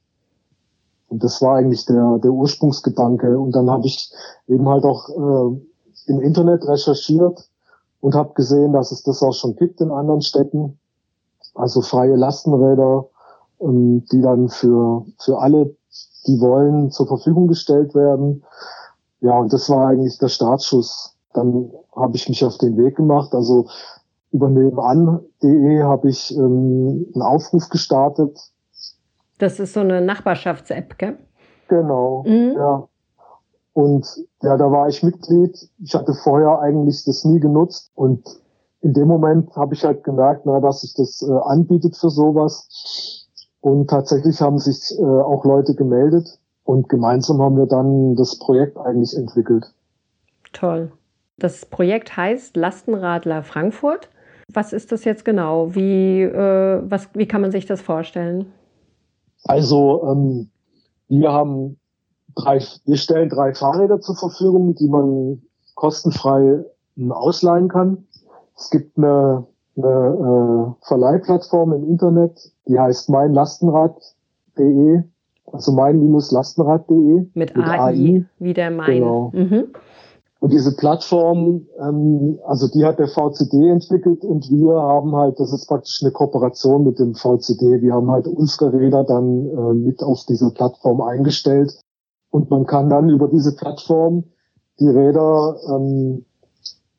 Und 1.10 1.24
das 1.24 1.42
war 1.42 1.56
eigentlich 1.56 1.86
der, 1.86 2.20
der 2.20 2.32
Ursprungsgedanke. 2.32 3.40
Und 3.40 3.56
dann 3.56 3.72
habe 3.72 3.88
ich 3.88 4.12
eben 4.48 4.70
halt 4.70 4.84
auch 4.84 5.10
äh, 5.10 6.12
im 6.12 6.22
Internet 6.22 6.68
recherchiert 6.68 7.50
und 8.02 8.14
habe 8.14 8.34
gesehen, 8.36 8.74
dass 8.74 8.92
es 8.92 9.02
das 9.02 9.24
auch 9.24 9.34
schon 9.34 9.56
gibt 9.56 9.82
in 9.82 9.90
anderen 9.90 10.22
Städten. 10.22 10.78
Also 11.56 11.82
freie 11.82 12.16
Lastenräder 12.16 13.08
ähm, 13.62 14.06
die 14.12 14.22
dann 14.22 14.50
für, 14.50 15.06
für 15.20 15.40
alle, 15.40 15.76
die 16.28 16.40
wollen, 16.40 16.92
zur 16.92 17.08
Verfügung 17.08 17.48
gestellt 17.48 17.96
werden. 17.96 18.44
Ja, 19.22 19.38
und 19.40 19.52
das 19.52 19.70
war 19.70 19.88
eigentlich 19.88 20.18
der 20.20 20.28
Startschuss. 20.28 21.16
Dann 21.34 21.72
habe 21.96 22.16
ich 22.16 22.30
mich 22.30 22.44
auf 22.44 22.58
den 22.58 22.78
Weg 22.78 22.96
gemacht. 22.96 23.34
Also 23.34 23.68
über 24.32 24.50
nebenan.de 24.50 25.84
habe 25.84 26.10
ich 26.10 26.36
ähm, 26.36 27.08
einen 27.14 27.22
Aufruf 27.22 27.70
gestartet. 27.70 28.38
Das 29.40 29.60
ist 29.60 29.74
so 29.74 29.82
eine 29.82 30.02
Nachbarschafts-App, 30.02 30.98
gell? 30.98 31.18
Genau, 31.68 32.24
mhm. 32.26 32.54
ja. 32.56 32.88
Und 33.74 34.08
ja, 34.42 34.58
da 34.58 34.72
war 34.72 34.88
ich 34.88 35.04
Mitglied. 35.04 35.56
Ich 35.84 35.94
hatte 35.94 36.14
vorher 36.14 36.60
eigentlich 36.60 37.04
das 37.04 37.24
nie 37.26 37.40
genutzt. 37.40 37.92
Und 37.94 38.24
in 38.82 38.94
dem 38.94 39.08
Moment 39.08 39.56
habe 39.56 39.76
ich 39.76 39.84
halt 39.84 40.04
gemerkt, 40.04 40.46
na, 40.46 40.60
dass 40.60 40.82
sich 40.82 40.96
das 40.96 41.22
äh, 41.22 41.32
anbietet 41.32 41.96
für 41.96 42.10
sowas. 42.10 43.27
Und 43.68 43.90
tatsächlich 43.90 44.40
haben 44.40 44.60
sich 44.60 44.98
äh, 44.98 45.04
auch 45.04 45.44
Leute 45.44 45.76
gemeldet 45.76 46.40
und 46.64 46.88
gemeinsam 46.88 47.42
haben 47.42 47.58
wir 47.58 47.66
dann 47.66 48.16
das 48.16 48.40
Projekt 48.40 48.78
eigentlich 48.78 49.14
entwickelt. 49.14 49.66
Toll. 50.54 50.94
Das 51.38 51.66
Projekt 51.66 52.16
heißt 52.16 52.56
Lastenradler 52.56 53.44
Frankfurt. 53.44 54.08
Was 54.48 54.72
ist 54.72 54.94
das 54.94 55.04
jetzt 55.04 55.26
genau? 55.26 55.76
Wie, 55.76 56.22
äh, 56.22 56.82
was, 56.90 57.10
wie 57.14 57.28
kann 57.28 57.42
man 57.42 57.52
sich 57.52 57.66
das 57.66 57.82
vorstellen? 57.82 58.46
Also 59.44 60.02
ähm, 60.14 60.50
wir 61.10 61.34
haben 61.34 61.78
drei, 62.36 62.62
wir 62.86 62.96
stellen 62.96 63.28
drei 63.28 63.54
Fahrräder 63.54 64.00
zur 64.00 64.16
Verfügung, 64.16 64.76
die 64.76 64.88
man 64.88 65.42
kostenfrei 65.76 66.64
ähm, 66.96 67.12
ausleihen 67.12 67.68
kann. 67.68 68.08
Es 68.56 68.70
gibt 68.70 68.98
eine 68.98 69.46
eine 69.78 70.76
äh, 70.80 70.86
Verleihplattform 70.86 71.74
im 71.74 71.84
Internet, 71.90 72.52
die 72.68 72.80
heißt 72.80 73.10
meinlastenrad.de, 73.10 75.04
also 75.52 75.72
mein-lastenrad.de. 75.72 77.28
Mit, 77.34 77.56
mit 77.56 77.58
AI, 77.58 77.80
AI, 77.80 78.26
wie 78.40 78.54
der 78.54 78.72
Mein. 78.72 79.00
Genau. 79.00 79.32
Mhm. 79.34 79.68
Und 80.40 80.54
diese 80.54 80.76
Plattform, 80.76 81.66
ähm, 81.80 82.38
also 82.46 82.68
die 82.68 82.86
hat 82.86 83.00
der 83.00 83.08
VCD 83.08 83.70
entwickelt 83.70 84.24
und 84.24 84.50
wir 84.52 84.74
haben 84.74 85.16
halt, 85.16 85.40
das 85.40 85.52
ist 85.52 85.68
praktisch 85.68 86.00
eine 86.04 86.12
Kooperation 86.12 86.84
mit 86.84 87.00
dem 87.00 87.16
VCD. 87.16 87.82
Wir 87.82 87.94
haben 87.94 88.12
halt 88.12 88.28
unsere 88.28 88.72
Räder 88.72 89.04
dann 89.04 89.48
äh, 89.48 89.74
mit 89.74 90.04
auf 90.04 90.26
diese 90.30 90.52
Plattform 90.52 91.02
eingestellt 91.02 91.74
Und 92.30 92.52
man 92.52 92.66
kann 92.66 92.90
dann 92.90 93.10
über 93.10 93.28
diese 93.28 93.56
Plattform 93.56 94.26
die 94.80 94.88
Räder 94.88 95.58
ähm, 95.70 96.26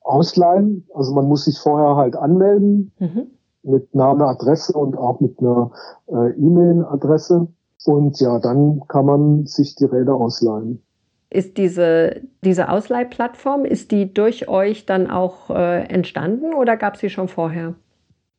ausleihen. 0.09 0.87
Also 0.95 1.15
man 1.15 1.27
muss 1.27 1.45
sich 1.45 1.59
vorher 1.59 1.97
halt 1.97 2.17
anmelden 2.17 2.93
mhm. 2.99 3.27
mit 3.63 3.95
Name, 3.95 4.27
Adresse 4.27 4.73
und 4.73 4.97
auch 4.97 5.21
mit 5.21 5.39
einer 5.39 5.71
äh, 6.09 6.31
E-Mail-Adresse. 6.33 7.49
Und 7.85 8.19
ja, 8.21 8.39
dann 8.41 8.83
kann 8.89 9.07
man 9.07 9.47
sich 9.47 9.77
die 9.77 9.85
Räder 9.85 10.15
ausleihen. 10.15 10.83
Ist 11.31 11.59
diese, 11.59 12.23
diese 12.43 12.71
Ausleihplattform, 12.71 13.65
ist 13.65 13.91
die 13.91 14.13
durch 14.13 14.49
euch 14.49 14.87
dann 14.87 15.11
auch 15.11 15.51
äh, 15.51 15.85
entstanden 15.85 16.55
oder 16.55 16.77
gab 16.77 16.95
es 16.95 17.01
sie 17.01 17.11
schon 17.11 17.29
vorher? 17.29 17.75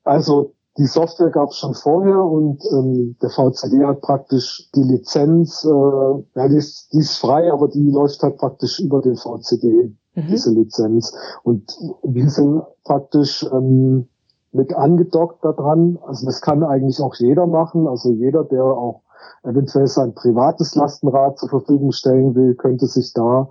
Also 0.03 0.53
die 0.79 0.87
Software 0.87 1.29
gab 1.29 1.49
es 1.49 1.57
schon 1.57 1.75
vorher 1.75 2.19
und 2.19 2.63
ähm, 2.71 3.15
der 3.21 3.29
VCD 3.29 3.85
hat 3.85 4.01
praktisch 4.01 4.69
die 4.73 4.83
Lizenz, 4.83 5.65
äh, 5.65 5.69
ja, 5.69 6.47
die 6.47 6.55
ist, 6.55 6.91
die 6.93 6.99
ist 6.99 7.17
frei, 7.17 7.51
aber 7.51 7.67
die 7.67 7.91
läuft 7.91 8.23
halt 8.23 8.37
praktisch 8.37 8.79
über 8.79 9.01
den 9.01 9.17
VCD, 9.17 9.93
mhm. 10.15 10.27
diese 10.27 10.51
Lizenz. 10.51 11.15
Und 11.43 11.77
wir 12.03 12.29
sind 12.29 12.61
praktisch 12.83 13.45
ähm, 13.51 14.07
mit 14.51 14.73
angedockt 14.73 15.43
daran. 15.43 15.99
Also 16.05 16.25
das 16.25 16.41
kann 16.41 16.63
eigentlich 16.63 16.99
auch 17.01 17.15
jeder 17.15 17.47
machen. 17.47 17.87
Also 17.87 18.11
jeder, 18.11 18.43
der 18.43 18.63
auch 18.63 19.01
eventuell 19.43 19.87
sein 19.87 20.13
privates 20.13 20.75
Lastenrad 20.75 21.37
zur 21.37 21.49
Verfügung 21.49 21.91
stellen 21.91 22.35
will, 22.35 22.55
könnte 22.55 22.87
sich 22.87 23.13
da 23.13 23.49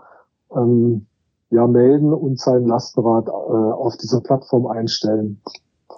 ähm, 0.55 1.07
ja 1.50 1.67
melden 1.67 2.12
und 2.12 2.38
sein 2.38 2.67
Lastenrad 2.67 3.29
äh, 3.29 3.31
auf 3.31 3.97
dieser 3.97 4.21
Plattform 4.21 4.67
einstellen. 4.67 5.41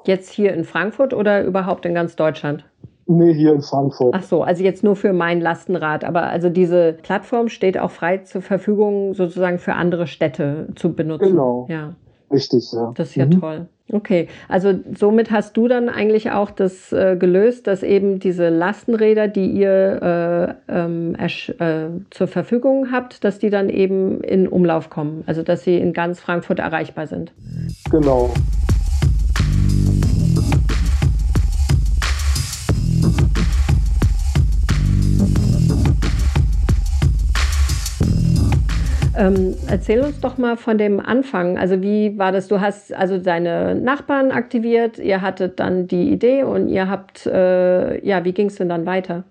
Jetzt 0.04 0.30
hier 0.30 0.54
in 0.54 0.64
Frankfurt 0.64 1.12
oder 1.12 1.44
überhaupt 1.44 1.84
in 1.84 1.94
ganz 1.94 2.16
Deutschland? 2.16 2.64
Nee, 3.12 3.34
hier 3.34 3.52
in 3.52 3.60
Frankfurt. 3.60 4.14
Ach 4.16 4.22
so, 4.22 4.44
also 4.44 4.62
jetzt 4.62 4.84
nur 4.84 4.94
für 4.94 5.12
mein 5.12 5.40
Lastenrad. 5.40 6.04
Aber 6.04 6.28
also 6.28 6.48
diese 6.48 6.92
Plattform 7.02 7.48
steht 7.48 7.76
auch 7.76 7.90
frei 7.90 8.18
zur 8.18 8.40
Verfügung, 8.40 9.14
sozusagen 9.14 9.58
für 9.58 9.72
andere 9.74 10.06
Städte 10.06 10.68
zu 10.76 10.92
benutzen. 10.92 11.30
Genau. 11.30 11.66
Ja. 11.68 11.94
Richtig, 12.30 12.70
ja. 12.72 12.92
Das 12.94 13.08
ist 13.08 13.16
ja 13.16 13.26
mhm. 13.26 13.40
toll. 13.40 13.66
Okay, 13.92 14.28
also 14.48 14.72
somit 14.96 15.32
hast 15.32 15.56
du 15.56 15.66
dann 15.66 15.88
eigentlich 15.88 16.30
auch 16.30 16.52
das 16.52 16.92
äh, 16.92 17.16
gelöst, 17.16 17.66
dass 17.66 17.82
eben 17.82 18.20
diese 18.20 18.48
Lastenräder, 18.48 19.26
die 19.26 19.46
ihr 19.50 20.56
äh, 20.68 20.72
ähm, 20.72 21.16
äh, 21.16 21.88
zur 22.10 22.28
Verfügung 22.28 22.92
habt, 22.92 23.24
dass 23.24 23.40
die 23.40 23.50
dann 23.50 23.68
eben 23.68 24.20
in 24.20 24.46
Umlauf 24.46 24.88
kommen, 24.90 25.24
also 25.26 25.42
dass 25.42 25.64
sie 25.64 25.78
in 25.78 25.92
ganz 25.92 26.20
Frankfurt 26.20 26.60
erreichbar 26.60 27.08
sind. 27.08 27.32
Genau. 27.90 28.30
Ähm, 39.20 39.54
erzähl 39.66 40.00
uns 40.00 40.18
doch 40.20 40.38
mal 40.38 40.56
von 40.56 40.78
dem 40.78 40.98
Anfang. 40.98 41.58
Also 41.58 41.82
wie 41.82 42.18
war 42.18 42.32
das? 42.32 42.48
Du 42.48 42.60
hast 42.60 42.94
also 42.94 43.18
deine 43.18 43.74
Nachbarn 43.74 44.30
aktiviert, 44.30 44.98
ihr 44.98 45.20
hattet 45.20 45.60
dann 45.60 45.86
die 45.86 46.10
Idee 46.10 46.42
und 46.42 46.68
ihr 46.68 46.88
habt, 46.88 47.26
äh, 47.26 48.02
ja, 48.06 48.24
wie 48.24 48.32
ging 48.32 48.46
es 48.46 48.54
denn 48.54 48.70
dann 48.70 48.86
weiter? 48.86 49.24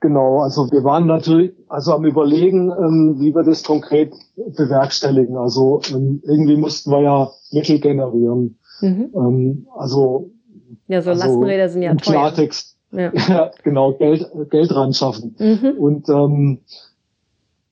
Genau, 0.00 0.40
also 0.40 0.70
wir 0.70 0.84
waren 0.84 1.06
natürlich 1.06 1.52
also 1.68 1.94
am 1.94 2.04
überlegen, 2.04 2.70
ähm, 2.70 3.16
wie 3.18 3.34
wir 3.34 3.42
das 3.42 3.64
konkret 3.64 4.12
bewerkstelligen. 4.36 5.36
Also 5.38 5.80
ähm, 5.90 6.22
irgendwie 6.24 6.56
mussten 6.56 6.90
wir 6.90 7.00
ja 7.00 7.30
Mittel 7.52 7.80
generieren. 7.80 8.58
Mhm. 8.82 9.10
Ähm, 9.14 9.66
also 9.76 10.30
ja, 10.88 11.00
so 11.00 11.10
also 11.10 11.24
Lastenräder 11.24 11.70
sind 11.70 11.82
ja 11.82 11.94
teuer. 11.94 12.12
Klartext, 12.12 12.76
ja. 12.92 13.12
ja. 13.28 13.50
genau 13.64 13.94
Geld 13.94 14.30
Geld 14.50 14.74
ran 14.76 14.92
schaffen. 14.92 15.34
Mhm. 15.38 15.78
Und 15.78 16.08
ähm, 16.10 16.60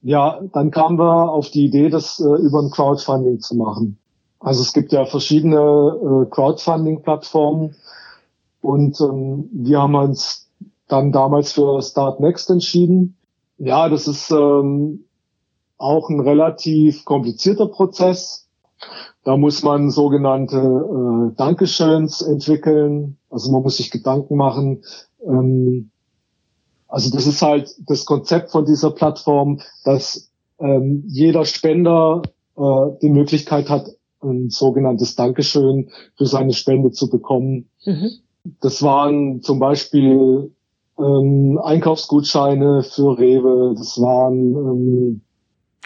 ja, 0.07 0.41
dann 0.53 0.71
kamen 0.71 1.01
wir 1.01 1.33
auf 1.33 1.51
die 1.51 1.65
Idee, 1.65 1.89
das 1.89 2.21
äh, 2.21 2.41
über 2.41 2.61
ein 2.61 2.71
Crowdfunding 2.71 3.41
zu 3.41 3.57
machen. 3.57 3.99
Also 4.39 4.63
es 4.63 4.73
gibt 4.73 4.93
ja 4.93 5.05
verschiedene 5.05 5.57
äh, 5.57 6.31
Crowdfunding-Plattformen 6.31 7.75
und 8.61 9.01
ähm, 9.01 9.49
wir 9.53 9.83
haben 9.83 9.97
uns 9.97 10.49
dann 10.87 11.11
damals 11.11 11.51
für 11.51 11.83
Start 11.83 12.21
Next 12.21 12.51
entschieden. 12.51 13.17
Ja, 13.59 13.89
das 13.89 14.07
ist 14.07 14.31
ähm, 14.31 15.07
auch 15.77 16.09
ein 16.09 16.21
relativ 16.21 17.05
komplizierter 17.05 17.67
Prozess. 17.67 18.49
Da 19.25 19.37
muss 19.37 19.65
man 19.65 19.91
sogenannte 19.91 20.59
äh, 20.59 21.37
Dankeschöns 21.37 22.23
entwickeln. 22.23 23.19
Also 23.29 23.51
man 23.51 23.63
muss 23.63 23.79
sich 23.79 23.91
Gedanken 23.91 24.37
machen, 24.37 24.85
ähm, 25.27 25.91
also 26.89 27.11
das 27.11 27.27
ist 27.27 27.43
halt 27.43 27.75
das 27.87 28.05
Konzept 28.05 28.51
von 28.51 28.65
dieser 28.65 28.91
Plattform, 28.91 29.61
dass 29.85 30.31
ähm, 30.59 31.05
jeder 31.07 31.45
Spender 31.45 32.23
äh, 32.57 32.63
die 33.03 33.11
Möglichkeit 33.11 33.69
hat, 33.69 33.89
ein 34.23 34.51
sogenanntes 34.51 35.15
Dankeschön 35.15 35.91
für 36.17 36.27
seine 36.27 36.53
Spende 36.53 36.91
zu 36.91 37.11
bekommen. 37.11 37.69
Mhm. 37.85 38.11
Das 38.61 38.83
waren 38.83 39.43
zum 39.43 39.59
Beispiel 39.59 40.53
ähm, 40.99 41.61
Einkaufsgutscheine 41.63 42.83
für 42.83 43.19
Rewe, 43.19 43.75
das 43.77 44.01
waren 44.01 44.55
ähm, 44.55 45.21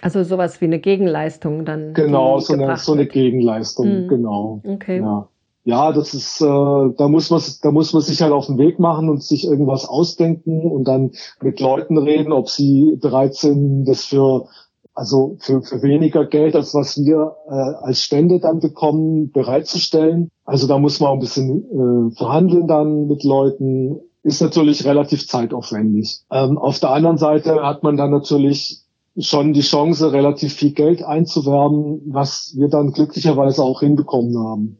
also 0.02 0.22
sowas 0.24 0.62
wie 0.62 0.66
eine 0.66 0.78
Gegenleistung 0.78 1.66
dann. 1.66 1.92
Genau, 1.92 2.38
so 2.38 2.54
eine, 2.54 2.74
so 2.78 2.92
eine 2.92 3.06
Gegenleistung, 3.06 4.04
mhm. 4.04 4.08
genau. 4.08 4.62
Okay. 4.64 5.00
Ja 5.00 5.28
ja, 5.64 5.92
das 5.92 6.14
ist, 6.14 6.40
äh, 6.40 6.44
da 6.44 7.08
muss 7.08 7.30
man, 7.30 7.40
da 7.62 7.70
muss 7.70 7.92
man 7.92 8.02
sich 8.02 8.22
halt 8.22 8.32
auf 8.32 8.46
den 8.46 8.58
Weg 8.58 8.78
machen 8.78 9.08
und 9.08 9.22
sich 9.22 9.44
irgendwas 9.44 9.86
ausdenken 9.86 10.62
und 10.62 10.84
dann 10.84 11.12
mit 11.42 11.60
Leuten 11.60 11.98
reden, 11.98 12.32
ob 12.32 12.48
sie 12.48 12.96
bereit 13.00 13.34
sind, 13.34 13.84
das 13.84 14.04
für 14.04 14.46
also 14.94 15.36
für, 15.40 15.62
für 15.62 15.82
weniger 15.82 16.26
Geld, 16.26 16.54
als 16.56 16.74
was 16.74 16.98
wir 17.02 17.36
äh, 17.48 17.54
als 17.86 18.02
Spende 18.02 18.40
dann 18.40 18.60
bekommen, 18.60 19.30
bereitzustellen. 19.30 20.30
Also 20.44 20.66
da 20.66 20.78
muss 20.78 21.00
man 21.00 21.12
ein 21.12 21.20
bisschen 21.20 22.10
äh, 22.10 22.14
verhandeln 22.16 22.66
dann 22.66 23.06
mit 23.06 23.24
Leuten. 23.24 24.00
Ist 24.22 24.42
natürlich 24.42 24.84
relativ 24.84 25.26
zeitaufwendig. 25.26 26.20
Ähm, 26.30 26.58
auf 26.58 26.80
der 26.80 26.90
anderen 26.90 27.16
Seite 27.16 27.62
hat 27.62 27.82
man 27.82 27.96
dann 27.96 28.10
natürlich 28.10 28.80
schon 29.18 29.52
die 29.52 29.62
Chance, 29.62 30.12
relativ 30.12 30.54
viel 30.54 30.72
Geld 30.72 31.02
einzuwerben, 31.02 32.02
was 32.06 32.54
wir 32.56 32.68
dann 32.68 32.92
glücklicherweise 32.92 33.62
auch 33.62 33.80
hinbekommen 33.80 34.36
haben. 34.38 34.78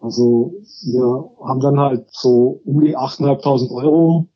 Also 0.00 0.54
wir 0.82 1.30
haben 1.46 1.60
dann 1.60 1.78
halt 1.78 2.06
so 2.10 2.60
um 2.64 2.80
die 2.80 2.96
8.500 2.96 3.70
Euro 3.70 4.28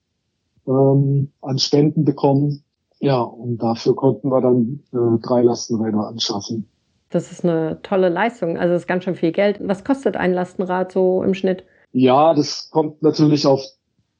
ähm, 0.66 1.32
an 1.40 1.58
Spenden 1.58 2.04
bekommen. 2.04 2.62
Ja, 3.00 3.20
und 3.20 3.58
dafür 3.58 3.96
konnten 3.96 4.28
wir 4.28 4.40
dann 4.40 4.80
äh, 4.92 5.18
drei 5.20 5.42
Lastenräder 5.42 6.06
anschaffen. 6.06 6.68
Das 7.10 7.30
ist 7.30 7.44
eine 7.44 7.80
tolle 7.82 8.08
Leistung. 8.08 8.56
Also 8.58 8.72
das 8.72 8.82
ist 8.82 8.88
ganz 8.88 9.04
schön 9.04 9.14
viel 9.14 9.32
Geld. 9.32 9.58
Was 9.60 9.84
kostet 9.84 10.16
ein 10.16 10.32
Lastenrad 10.32 10.92
so 10.92 11.22
im 11.22 11.34
Schnitt? 11.34 11.64
Ja, 11.92 12.34
das 12.34 12.70
kommt 12.70 13.02
natürlich 13.02 13.46
auf 13.46 13.62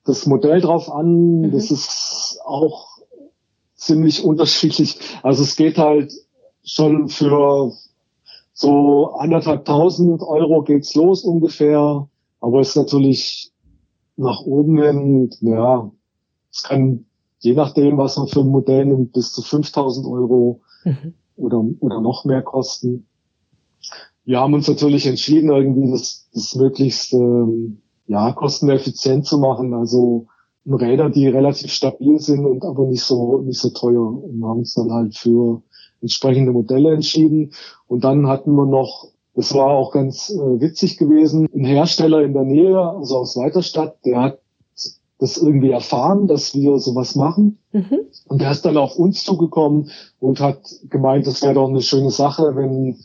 das 0.04 0.26
Modell 0.26 0.60
drauf 0.60 0.90
an. 0.90 1.40
Mhm. 1.40 1.52
Das 1.52 1.70
ist 1.70 2.38
auch 2.44 2.98
ziemlich 3.74 4.24
unterschiedlich. 4.24 4.98
Also 5.22 5.42
es 5.42 5.56
geht 5.56 5.76
halt 5.76 6.12
schon 6.64 7.08
für 7.08 7.72
so 8.54 9.12
anderthalbtausend 9.14 10.22
Euro 10.22 10.62
geht's 10.62 10.94
los 10.94 11.24
ungefähr, 11.24 12.08
aber 12.40 12.60
es 12.60 12.70
ist 12.70 12.76
natürlich 12.76 13.52
nach 14.16 14.40
oben 14.40 14.80
hin, 14.80 15.30
ja, 15.40 15.90
es 16.50 16.62
kann 16.62 17.04
je 17.44 17.52
nachdem, 17.52 17.98
was 17.98 18.16
man 18.16 18.26
für 18.26 18.40
ein 18.40 18.48
Modell 18.48 18.86
nimmt, 18.86 19.12
bis 19.12 19.32
zu 19.32 19.42
5000 19.42 20.06
Euro 20.06 20.62
mhm. 20.84 21.14
oder, 21.36 21.62
oder 21.80 22.00
noch 22.00 22.24
mehr 22.24 22.42
kosten. 22.42 23.06
Wir 24.24 24.40
haben 24.40 24.54
uns 24.54 24.66
natürlich 24.66 25.06
entschieden, 25.06 25.50
irgendwie 25.50 25.90
das, 25.90 26.28
das 26.32 26.54
möglichst 26.54 27.12
ähm, 27.12 27.82
ja, 28.06 28.32
kosteneffizient 28.32 29.26
zu 29.26 29.38
machen. 29.38 29.74
Also 29.74 30.26
Räder, 30.66 31.10
die 31.10 31.28
relativ 31.28 31.70
stabil 31.70 32.18
sind 32.18 32.46
und 32.46 32.64
aber 32.64 32.86
nicht 32.86 33.02
so 33.02 33.42
nicht 33.42 33.60
so 33.60 33.68
teuer. 33.68 34.24
Und 34.24 34.42
haben 34.42 34.60
uns 34.60 34.72
dann 34.72 34.90
halt 34.90 35.14
für 35.14 35.62
entsprechende 36.04 36.52
Modelle 36.52 36.92
entschieden. 36.92 37.52
Und 37.88 38.04
dann 38.04 38.28
hatten 38.28 38.52
wir 38.54 38.66
noch, 38.66 39.08
das 39.34 39.54
war 39.54 39.68
auch 39.68 39.90
ganz 39.90 40.30
äh, 40.30 40.60
witzig 40.60 40.98
gewesen, 40.98 41.48
ein 41.54 41.64
Hersteller 41.64 42.22
in 42.22 42.34
der 42.34 42.44
Nähe, 42.44 42.78
also 42.78 43.18
aus 43.18 43.36
Weiterstadt, 43.36 43.96
der 44.04 44.20
hat 44.20 44.38
das 45.18 45.38
irgendwie 45.38 45.70
erfahren, 45.70 46.26
dass 46.26 46.54
wir 46.54 46.78
sowas 46.78 47.14
machen. 47.14 47.58
Mhm. 47.72 48.00
Und 48.26 48.42
der 48.42 48.50
ist 48.50 48.64
dann 48.66 48.76
auf 48.76 48.96
uns 48.96 49.24
zugekommen 49.24 49.90
und 50.20 50.40
hat 50.40 50.60
gemeint, 50.90 51.26
das 51.26 51.42
wäre 51.42 51.54
doch 51.54 51.68
eine 51.68 51.80
schöne 51.80 52.10
Sache, 52.10 52.54
wenn, 52.54 52.98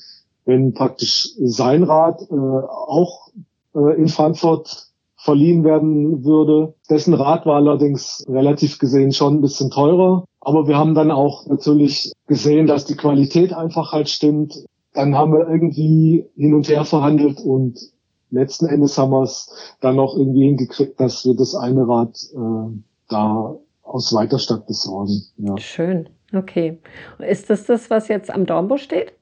wenn 0.46 0.74
praktisch 0.74 1.30
sein 1.40 1.84
Rad 1.84 2.22
äh, 2.30 2.36
auch 2.36 3.30
äh, 3.74 3.96
in 3.96 4.10
Frankfurt 4.10 4.89
verliehen 5.20 5.64
werden 5.64 6.24
würde. 6.24 6.74
Dessen 6.90 7.14
Rad 7.14 7.46
war 7.46 7.58
allerdings 7.58 8.26
relativ 8.30 8.80
gesehen 8.80 9.12
schon 9.12 9.36
ein 9.36 9.42
bisschen 9.42 9.70
teurer. 9.70 10.24
Aber 10.40 10.68
wir 10.68 10.78
haben 10.78 10.96
dann 10.96 11.12
auch 11.12 11.46
natürlich 11.48 12.14
gesehen, 12.28 12.68
dass 12.68 12.86
die 12.86 12.96
Qualität 12.96 13.54
einfach 13.54 13.92
halt 13.92 14.10
stimmt. 14.10 14.64
Dann 14.94 15.16
haben 15.16 15.34
wir 15.34 15.48
irgendwie 15.48 16.26
hin 16.36 16.54
und 16.54 16.70
her 16.70 16.86
verhandelt 16.86 17.42
und 17.42 17.78
letzten 18.32 18.68
Endes 18.68 18.98
haben 18.98 19.12
wir 19.12 19.24
es 19.24 19.52
dann 19.82 19.98
noch 19.98 20.16
irgendwie 20.16 20.46
hingekriegt, 20.46 21.00
dass 21.00 21.26
wir 21.26 21.36
das 21.36 21.54
eine 21.54 21.88
Rad 21.88 22.16
äh, 22.34 22.80
da 23.10 23.56
aus 23.84 24.14
Weiterstadt 24.14 24.68
besorgen. 24.68 25.22
Ja. 25.38 25.58
Schön, 25.58 26.10
okay. 26.34 26.80
Ist 27.20 27.50
das 27.50 27.66
das, 27.66 27.90
was 27.90 28.08
jetzt 28.08 28.32
am 28.32 28.46
Dornbusch 28.46 28.84
steht? 28.84 29.14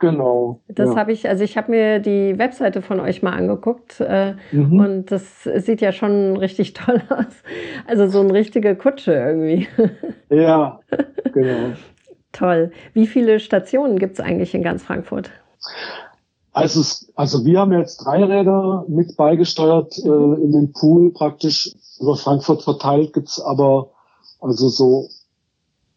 Genau. 0.00 0.60
Das 0.68 0.90
ja. 0.90 0.96
habe 0.96 1.12
ich, 1.12 1.28
also 1.28 1.42
ich 1.42 1.56
habe 1.56 1.72
mir 1.72 1.98
die 1.98 2.38
Webseite 2.38 2.82
von 2.82 3.00
euch 3.00 3.22
mal 3.22 3.32
angeguckt 3.32 4.00
äh, 4.00 4.34
mhm. 4.52 4.78
und 4.78 5.10
das 5.10 5.42
sieht 5.42 5.80
ja 5.80 5.90
schon 5.90 6.36
richtig 6.36 6.72
toll 6.74 7.02
aus. 7.08 7.26
Also 7.86 8.08
so 8.08 8.20
eine 8.20 8.32
richtige 8.32 8.76
Kutsche 8.76 9.12
irgendwie. 9.14 9.66
Ja, 10.30 10.80
genau. 11.32 11.74
Toll. 12.32 12.70
Wie 12.92 13.06
viele 13.06 13.40
Stationen 13.40 13.98
gibt 13.98 14.18
es 14.18 14.24
eigentlich 14.24 14.54
in 14.54 14.62
ganz 14.62 14.84
Frankfurt? 14.84 15.30
Also, 16.52 16.82
also 17.14 17.44
wir 17.44 17.58
haben 17.58 17.72
jetzt 17.72 18.04
drei 18.04 18.22
Räder 18.22 18.84
mit 18.88 19.16
beigesteuert 19.16 19.98
äh, 19.98 20.08
mhm. 20.08 20.42
in 20.42 20.52
den 20.52 20.72
Pool 20.72 21.12
praktisch 21.12 21.74
über 22.00 22.16
Frankfurt 22.16 22.62
verteilt, 22.62 23.12
gibt's 23.12 23.40
aber 23.40 23.90
also 24.40 24.68
so 24.68 25.08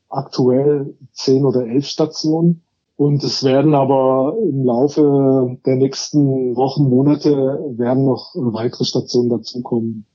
aktuell 0.10 0.96
zehn 1.13 1.46
oder 1.46 1.67
elf 1.67 1.86
Stationen. 1.86 2.63
Und 3.01 3.24
es 3.24 3.43
werden 3.43 3.74
aber 3.74 4.38
im 4.48 4.63
Laufe 4.63 5.58
der 5.65 5.75
nächsten 5.75 6.55
Wochen, 6.55 6.88
Monate 6.88 7.31
werden 7.75 8.05
noch 8.05 8.36
weitere 8.36 8.86
Stationen 8.86 9.27
dazukommen. 9.27 10.05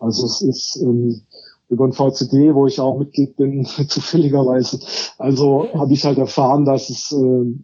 Also 0.00 0.26
es 0.26 0.42
ist 0.42 0.82
ähm, 0.82 1.22
über 1.68 1.84
ein 1.84 1.92
VCD, 1.92 2.52
wo 2.52 2.66
ich 2.66 2.80
auch 2.80 2.98
Mitglied 2.98 3.36
bin, 3.36 3.64
zufälligerweise. 3.86 4.80
Also 5.18 5.68
habe 5.72 5.92
ich 5.92 6.04
halt 6.04 6.18
erfahren, 6.18 6.64
dass 6.64 6.90
es 6.90 7.12
äh, 7.12 7.54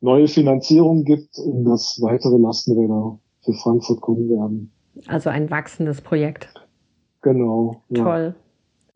neue 0.00 0.26
Finanzierung 0.26 1.04
gibt 1.04 1.38
und 1.38 1.66
dass 1.66 2.00
weitere 2.02 2.38
Lastenräder 2.38 3.20
für 3.44 3.52
Frankfurt 3.52 4.00
kommen 4.00 4.28
werden. 4.30 4.72
Also 5.06 5.30
ein 5.30 5.48
wachsendes 5.48 6.00
Projekt. 6.00 6.48
Genau. 7.22 7.82
Ja. 7.90 8.34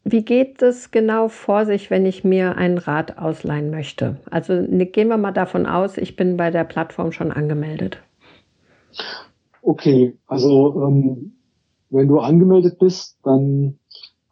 Wie 0.04 0.24
geht 0.24 0.62
es 0.62 0.90
genau 0.90 1.28
vor 1.28 1.64
sich, 1.64 1.90
wenn 1.90 2.06
ich 2.06 2.24
mir 2.24 2.56
ein 2.56 2.78
Rad 2.78 3.18
ausleihen 3.18 3.70
möchte? 3.70 4.16
Also 4.30 4.54
ne, 4.54 4.86
gehen 4.86 5.08
wir 5.08 5.16
mal 5.16 5.32
davon 5.32 5.66
aus, 5.66 5.96
ich 5.96 6.16
bin 6.16 6.36
bei 6.36 6.50
der 6.50 6.64
Plattform 6.64 7.12
schon 7.12 7.30
angemeldet. 7.30 7.98
Okay, 9.62 10.18
also 10.26 10.82
ähm, 10.82 11.32
wenn 11.90 12.08
du 12.08 12.18
angemeldet 12.18 12.78
bist, 12.80 13.16
dann 13.22 13.78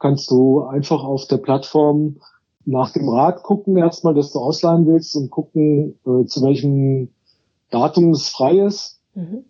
kannst 0.01 0.31
du 0.31 0.63
einfach 0.63 1.05
auf 1.05 1.27
der 1.29 1.37
Plattform 1.37 2.17
nach 2.65 2.93
dem 2.93 3.09
Rad 3.09 3.43
gucken, 3.43 3.77
erstmal, 3.77 4.15
dass 4.15 4.33
du 4.33 4.41
ausleihen 4.41 4.87
willst 4.87 5.15
und 5.15 5.31
gucken, 5.31 5.99
äh, 6.05 6.25
zu 6.27 6.43
welchem 6.43 7.11
Datum 7.71 8.11
es 8.11 8.29
frei 8.29 8.59
ist. 8.59 9.01
Mhm. 9.15 9.45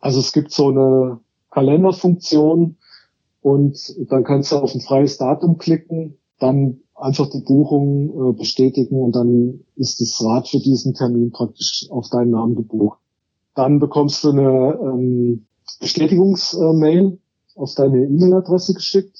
Also 0.00 0.18
es 0.18 0.32
gibt 0.32 0.50
so 0.50 0.68
eine 0.68 1.20
Kalenderfunktion, 1.50 2.76
und 3.42 3.96
dann 4.10 4.24
kannst 4.24 4.52
du 4.52 4.56
auf 4.56 4.74
ein 4.74 4.80
freies 4.80 5.18
Datum 5.18 5.58
klicken, 5.58 6.18
dann 6.38 6.80
einfach 6.94 7.28
die 7.30 7.40
Buchung 7.40 8.30
äh, 8.30 8.32
bestätigen 8.32 9.00
und 9.00 9.16
dann 9.16 9.60
ist 9.76 10.00
das 10.00 10.22
Rad 10.22 10.48
für 10.48 10.58
diesen 10.58 10.94
Termin 10.94 11.30
praktisch 11.30 11.86
auf 11.90 12.08
deinen 12.10 12.30
Namen 12.30 12.54
gebucht. 12.54 12.98
Dann 13.54 13.78
bekommst 13.78 14.22
du 14.24 14.30
eine 14.30 14.78
ähm, 14.82 15.46
Bestätigungsmail 15.80 17.18
auf 17.54 17.74
deine 17.74 18.04
E-Mail-Adresse 18.04 18.74
geschickt. 18.74 19.16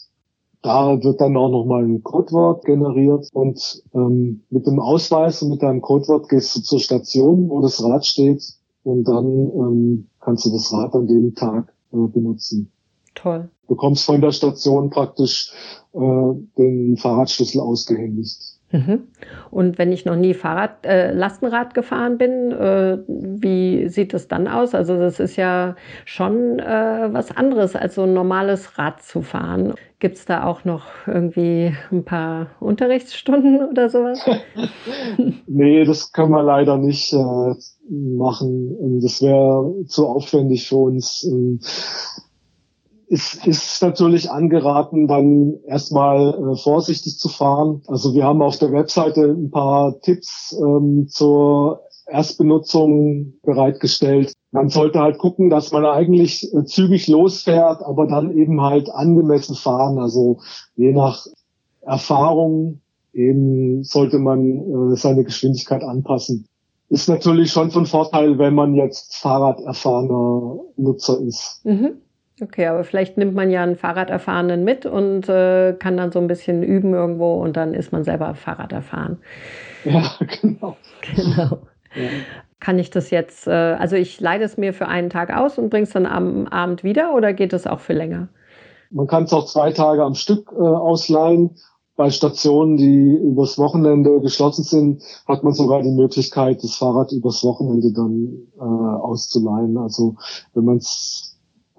Da 0.62 1.02
wird 1.02 1.20
dann 1.22 1.36
auch 1.38 1.50
nochmal 1.50 1.84
ein 1.84 2.02
Codewort 2.02 2.64
generiert 2.66 3.28
und 3.32 3.82
ähm, 3.94 4.42
mit 4.50 4.66
dem 4.66 4.78
Ausweis 4.78 5.42
und 5.42 5.50
mit 5.50 5.62
deinem 5.62 5.80
Codewort 5.80 6.28
gehst 6.28 6.54
du 6.54 6.60
zur 6.60 6.80
Station, 6.80 7.48
wo 7.48 7.62
das 7.62 7.82
Rad 7.82 8.04
steht 8.04 8.42
und 8.82 9.04
dann 9.04 9.26
ähm, 9.26 10.08
kannst 10.20 10.44
du 10.44 10.50
das 10.50 10.70
Rad 10.72 10.94
an 10.94 11.06
dem 11.06 11.34
Tag 11.34 11.72
äh, 11.92 11.96
benutzen. 11.96 12.70
Toll 13.14 13.50
bekommst 13.70 14.04
von 14.04 14.20
der 14.20 14.32
Station 14.32 14.90
praktisch 14.90 15.52
äh, 15.94 15.98
den 16.58 16.96
Fahrradschlüssel 16.98 17.60
ausgehändigt. 17.62 18.58
Mhm. 18.72 19.08
Und 19.50 19.78
wenn 19.78 19.90
ich 19.90 20.04
noch 20.04 20.14
nie 20.14 20.34
Fahrrad, 20.34 20.84
äh, 20.86 21.12
Lastenrad 21.12 21.74
gefahren 21.74 22.18
bin, 22.18 22.52
äh, 22.52 22.98
wie 23.08 23.88
sieht 23.88 24.14
es 24.14 24.28
dann 24.28 24.46
aus? 24.46 24.74
Also 24.74 24.96
das 24.96 25.18
ist 25.18 25.36
ja 25.36 25.74
schon 26.04 26.60
äh, 26.60 27.08
was 27.10 27.36
anderes, 27.36 27.74
als 27.74 27.96
so 27.96 28.02
ein 28.02 28.14
normales 28.14 28.78
Rad 28.78 29.02
zu 29.02 29.22
fahren. 29.22 29.74
Gibt 29.98 30.18
es 30.18 30.24
da 30.24 30.44
auch 30.44 30.64
noch 30.64 30.84
irgendwie 31.06 31.74
ein 31.90 32.04
paar 32.04 32.48
Unterrichtsstunden 32.60 33.68
oder 33.70 33.88
sowas? 33.88 34.24
nee, 35.46 35.84
das 35.84 36.12
können 36.12 36.30
wir 36.30 36.42
leider 36.42 36.76
nicht 36.76 37.12
äh, 37.12 37.54
machen. 37.88 39.00
Das 39.00 39.20
wäre 39.20 39.84
zu 39.86 40.06
aufwendig 40.06 40.68
für 40.68 40.76
uns. 40.76 41.28
Ist, 43.10 43.44
ist 43.44 43.82
natürlich 43.82 44.30
angeraten, 44.30 45.08
dann 45.08 45.56
erstmal 45.66 46.28
äh, 46.28 46.56
vorsichtig 46.56 47.18
zu 47.18 47.28
fahren. 47.28 47.82
Also 47.88 48.14
wir 48.14 48.22
haben 48.22 48.40
auf 48.40 48.56
der 48.58 48.70
Webseite 48.70 49.22
ein 49.22 49.50
paar 49.50 50.00
Tipps 50.00 50.56
ähm, 50.56 51.08
zur 51.08 51.82
Erstbenutzung 52.06 53.34
bereitgestellt. 53.42 54.32
Man 54.52 54.68
sollte 54.68 55.00
halt 55.00 55.18
gucken, 55.18 55.50
dass 55.50 55.72
man 55.72 55.84
eigentlich 55.86 56.54
äh, 56.54 56.64
zügig 56.64 57.08
losfährt, 57.08 57.82
aber 57.82 58.06
dann 58.06 58.30
eben 58.36 58.60
halt 58.60 58.88
angemessen 58.90 59.56
fahren. 59.56 59.98
Also 59.98 60.38
je 60.76 60.92
nach 60.92 61.26
Erfahrung 61.80 62.80
eben 63.12 63.82
sollte 63.82 64.20
man 64.20 64.92
äh, 64.92 64.96
seine 64.96 65.24
Geschwindigkeit 65.24 65.82
anpassen. 65.82 66.46
Ist 66.88 67.08
natürlich 67.08 67.50
schon 67.50 67.72
von 67.72 67.86
Vorteil, 67.86 68.38
wenn 68.38 68.54
man 68.54 68.74
jetzt 68.74 69.16
Fahrraderfahrener 69.16 70.60
Nutzer 70.76 71.20
ist. 71.20 71.60
Mhm. 71.64 72.02
Okay, 72.42 72.66
aber 72.66 72.84
vielleicht 72.84 73.16
nimmt 73.16 73.34
man 73.34 73.50
ja 73.50 73.62
einen 73.62 73.76
Fahrraderfahrenen 73.76 74.64
mit 74.64 74.86
und 74.86 75.28
äh, 75.28 75.74
kann 75.74 75.96
dann 75.96 76.12
so 76.12 76.18
ein 76.18 76.26
bisschen 76.26 76.62
üben 76.62 76.94
irgendwo 76.94 77.34
und 77.34 77.56
dann 77.56 77.74
ist 77.74 77.92
man 77.92 78.04
selber 78.04 78.34
Fahrrad 78.34 78.72
erfahren. 78.72 79.18
Ja, 79.84 80.10
genau. 80.40 80.76
Genau. 81.14 81.58
Ja. 81.94 82.10
Kann 82.60 82.78
ich 82.78 82.90
das 82.90 83.10
jetzt, 83.10 83.46
äh, 83.46 83.50
also 83.50 83.96
ich 83.96 84.20
leide 84.20 84.44
es 84.44 84.56
mir 84.56 84.74
für 84.74 84.86
einen 84.86 85.10
Tag 85.10 85.34
aus 85.34 85.58
und 85.58 85.70
bringe 85.70 85.84
es 85.84 85.90
dann 85.90 86.06
am 86.06 86.46
Abend 86.46 86.84
wieder 86.84 87.14
oder 87.14 87.32
geht 87.32 87.52
es 87.52 87.66
auch 87.66 87.80
für 87.80 87.94
länger? 87.94 88.28
Man 88.90 89.06
kann 89.06 89.24
es 89.24 89.32
auch 89.32 89.46
zwei 89.46 89.72
Tage 89.72 90.02
am 90.02 90.14
Stück 90.14 90.52
äh, 90.52 90.60
ausleihen. 90.60 91.56
Bei 91.96 92.10
Stationen, 92.10 92.76
die 92.76 93.14
übers 93.14 93.58
Wochenende 93.58 94.20
geschlossen 94.20 94.64
sind, 94.64 95.02
hat 95.26 95.44
man 95.44 95.52
sogar 95.52 95.82
die 95.82 95.90
Möglichkeit, 95.90 96.62
das 96.62 96.76
Fahrrad 96.76 97.12
übers 97.12 97.44
Wochenende 97.44 97.92
dann 97.92 98.48
äh, 98.58 98.62
auszuleihen. 98.62 99.76
Also 99.76 100.16
wenn 100.54 100.64
man 100.64 100.76
es 100.78 101.29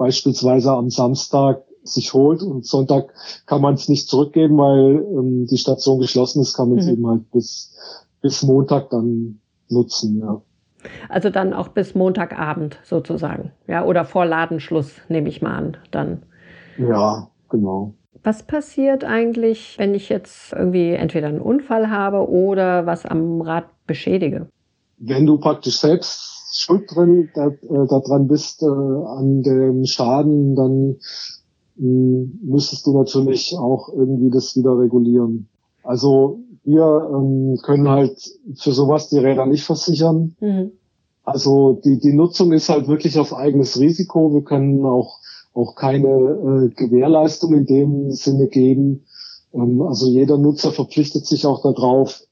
beispielsweise 0.01 0.71
am 0.71 0.89
Samstag 0.89 1.61
sich 1.83 2.15
holt 2.15 2.41
und 2.41 2.65
Sonntag 2.65 3.13
kann 3.45 3.61
man 3.61 3.75
es 3.75 3.87
nicht 3.87 4.07
zurückgeben, 4.07 4.57
weil 4.57 4.95
ähm, 4.95 5.45
die 5.45 5.59
Station 5.59 5.99
geschlossen 5.99 6.41
ist, 6.41 6.55
kann 6.55 6.69
man 6.69 6.79
es 6.79 6.87
mhm. 6.87 6.93
eben 6.93 7.07
halt 7.07 7.31
bis, 7.31 7.75
bis 8.19 8.41
Montag 8.41 8.89
dann 8.89 9.39
nutzen, 9.69 10.19
ja. 10.19 10.41
Also 11.07 11.29
dann 11.29 11.53
auch 11.53 11.67
bis 11.67 11.93
Montagabend 11.93 12.79
sozusagen, 12.83 13.51
ja, 13.67 13.85
oder 13.85 14.03
vor 14.03 14.25
Ladenschluss 14.25 14.91
nehme 15.07 15.29
ich 15.29 15.43
mal 15.43 15.55
an, 15.55 15.77
dann. 15.91 16.23
Ja, 16.79 17.29
genau. 17.49 17.93
Was 18.23 18.41
passiert 18.41 19.03
eigentlich, 19.03 19.75
wenn 19.77 19.93
ich 19.93 20.09
jetzt 20.09 20.51
irgendwie 20.53 20.93
entweder 20.93 21.27
einen 21.27 21.41
Unfall 21.41 21.91
habe 21.91 22.27
oder 22.27 22.87
was 22.87 23.05
am 23.05 23.41
Rad 23.41 23.65
beschädige? 23.85 24.47
Wenn 24.97 25.27
du 25.27 25.37
praktisch 25.37 25.77
selbst 25.77 26.40
schuld 26.51 26.93
drin, 26.93 27.29
da, 27.33 27.47
äh, 27.47 27.87
daran 27.87 28.27
bist, 28.27 28.63
äh, 28.63 28.65
an 28.65 29.43
dem 29.43 29.85
Schaden, 29.85 30.55
dann 30.55 30.97
mh, 31.75 31.77
hm, 31.77 32.39
müsstest 32.43 32.85
du 32.85 32.97
natürlich 32.97 33.55
auch 33.57 33.89
irgendwie 33.89 34.29
das 34.29 34.55
wieder 34.55 34.77
regulieren. 34.77 35.47
Also 35.83 36.39
wir 36.63 37.09
ähm, 37.11 37.57
können 37.63 37.89
halt 37.89 38.17
für 38.55 38.71
sowas 38.71 39.09
die 39.09 39.17
Räder 39.17 39.45
nicht 39.45 39.63
versichern. 39.63 40.35
Mhm. 40.39 40.71
Also 41.23 41.79
die, 41.83 41.99
die 41.99 42.13
Nutzung 42.13 42.51
ist 42.51 42.69
halt 42.69 42.87
wirklich 42.87 43.17
auf 43.19 43.33
eigenes 43.33 43.79
Risiko. 43.79 44.33
Wir 44.33 44.43
können 44.43 44.85
auch, 44.85 45.19
auch 45.53 45.75
keine 45.75 46.07
äh, 46.07 46.69
Gewährleistung 46.75 47.53
in 47.53 47.65
dem 47.65 48.11
Sinne 48.11 48.47
geben. 48.47 49.05
Ähm, 49.53 49.81
also 49.81 50.07
jeder 50.07 50.37
Nutzer 50.37 50.71
verpflichtet 50.71 51.25
sich 51.25 51.45
auch 51.45 51.61
darauf, 51.63 52.23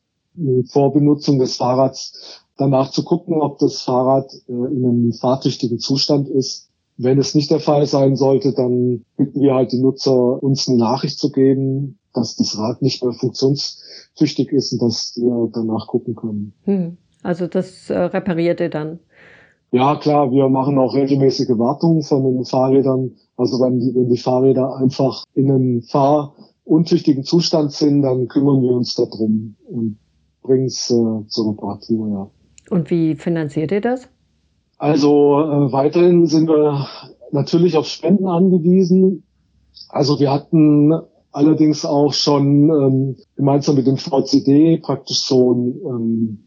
vor 0.68 0.94
Benutzung 0.94 1.40
des 1.40 1.58
Fahrrads 1.58 2.44
danach 2.60 2.92
zu 2.92 3.04
gucken, 3.04 3.42
ob 3.42 3.58
das 3.58 3.82
Fahrrad 3.82 4.32
äh, 4.48 4.52
in 4.52 4.86
einem 4.86 5.14
fahrtüchtigen 5.14 5.80
Zustand 5.80 6.28
ist. 6.28 6.70
Wenn 6.98 7.18
es 7.18 7.34
nicht 7.34 7.50
der 7.50 7.62
Fall 7.62 7.86
sein 7.86 8.18
sollte, 8.18 8.54
dann 8.54 9.06
bitten 9.16 9.42
wir 9.42 9.56
halt 9.56 9.72
die 9.72 9.80
Nutzer, 9.80 10.44
uns 10.44 10.68
eine 10.68 10.78
Nachricht 10.78 11.18
zu 11.18 11.32
geben, 11.32 11.98
dass 12.14 12.36
das 12.36 12.58
Rad 12.58 12.82
nicht 12.82 13.02
mehr 13.04 13.14
funktionstüchtig 13.14 14.52
ist 14.52 14.74
und 14.74 14.82
dass 14.82 15.14
wir 15.16 15.50
danach 15.54 15.88
gucken 15.88 16.16
können. 16.16 16.54
Hm. 16.66 16.98
Also 17.24 17.48
das 17.48 17.90
äh, 17.90 17.98
repariert 17.98 18.60
ihr 18.60 18.70
dann? 18.70 19.00
Ja, 19.72 19.96
klar, 19.98 20.32
wir 20.32 20.50
machen 20.50 20.78
auch 20.78 20.96
regelmäßige 20.96 21.58
Wartungen 21.58 22.02
von 22.02 22.24
den 22.24 22.44
Fahrrädern. 22.44 23.12
Also 23.38 23.62
wenn 23.62 23.80
die, 23.80 23.94
wenn 23.96 24.10
die 24.10 24.18
Fahrräder 24.18 24.76
einfach 24.76 25.24
in 25.34 25.52
einem 25.52 25.82
fahruntüchtigen 25.84 27.24
Zustand 27.24 27.72
sind, 27.72 28.02
dann 28.02 28.28
kümmern 28.28 28.62
wir 28.62 28.72
uns 28.72 28.96
darum 28.96 29.56
und 29.68 30.00
bringen 30.42 30.66
es 30.66 30.90
äh, 30.90 31.28
zur 31.28 31.52
Reparatur, 31.52 32.10
ja. 32.10 32.30
Und 32.70 32.90
wie 32.90 33.16
finanziert 33.16 33.72
ihr 33.72 33.82
das? 33.82 34.08
Also 34.78 35.40
äh, 35.42 35.72
weiterhin 35.72 36.26
sind 36.28 36.48
wir 36.48 36.88
natürlich 37.32 37.76
auf 37.76 37.86
Spenden 37.86 38.28
angewiesen. 38.28 39.24
Also 39.90 40.20
wir 40.20 40.32
hatten 40.32 40.94
allerdings 41.32 41.86
auch 41.86 42.14
schon 42.14 42.70
ähm, 42.70 43.16
gemeinsam 43.36 43.76
mit 43.76 43.88
dem 43.88 43.98
VCD 43.98 44.78
praktisch 44.78 45.20
so 45.20 45.54
ein, 45.54 45.76
ähm, 45.86 46.44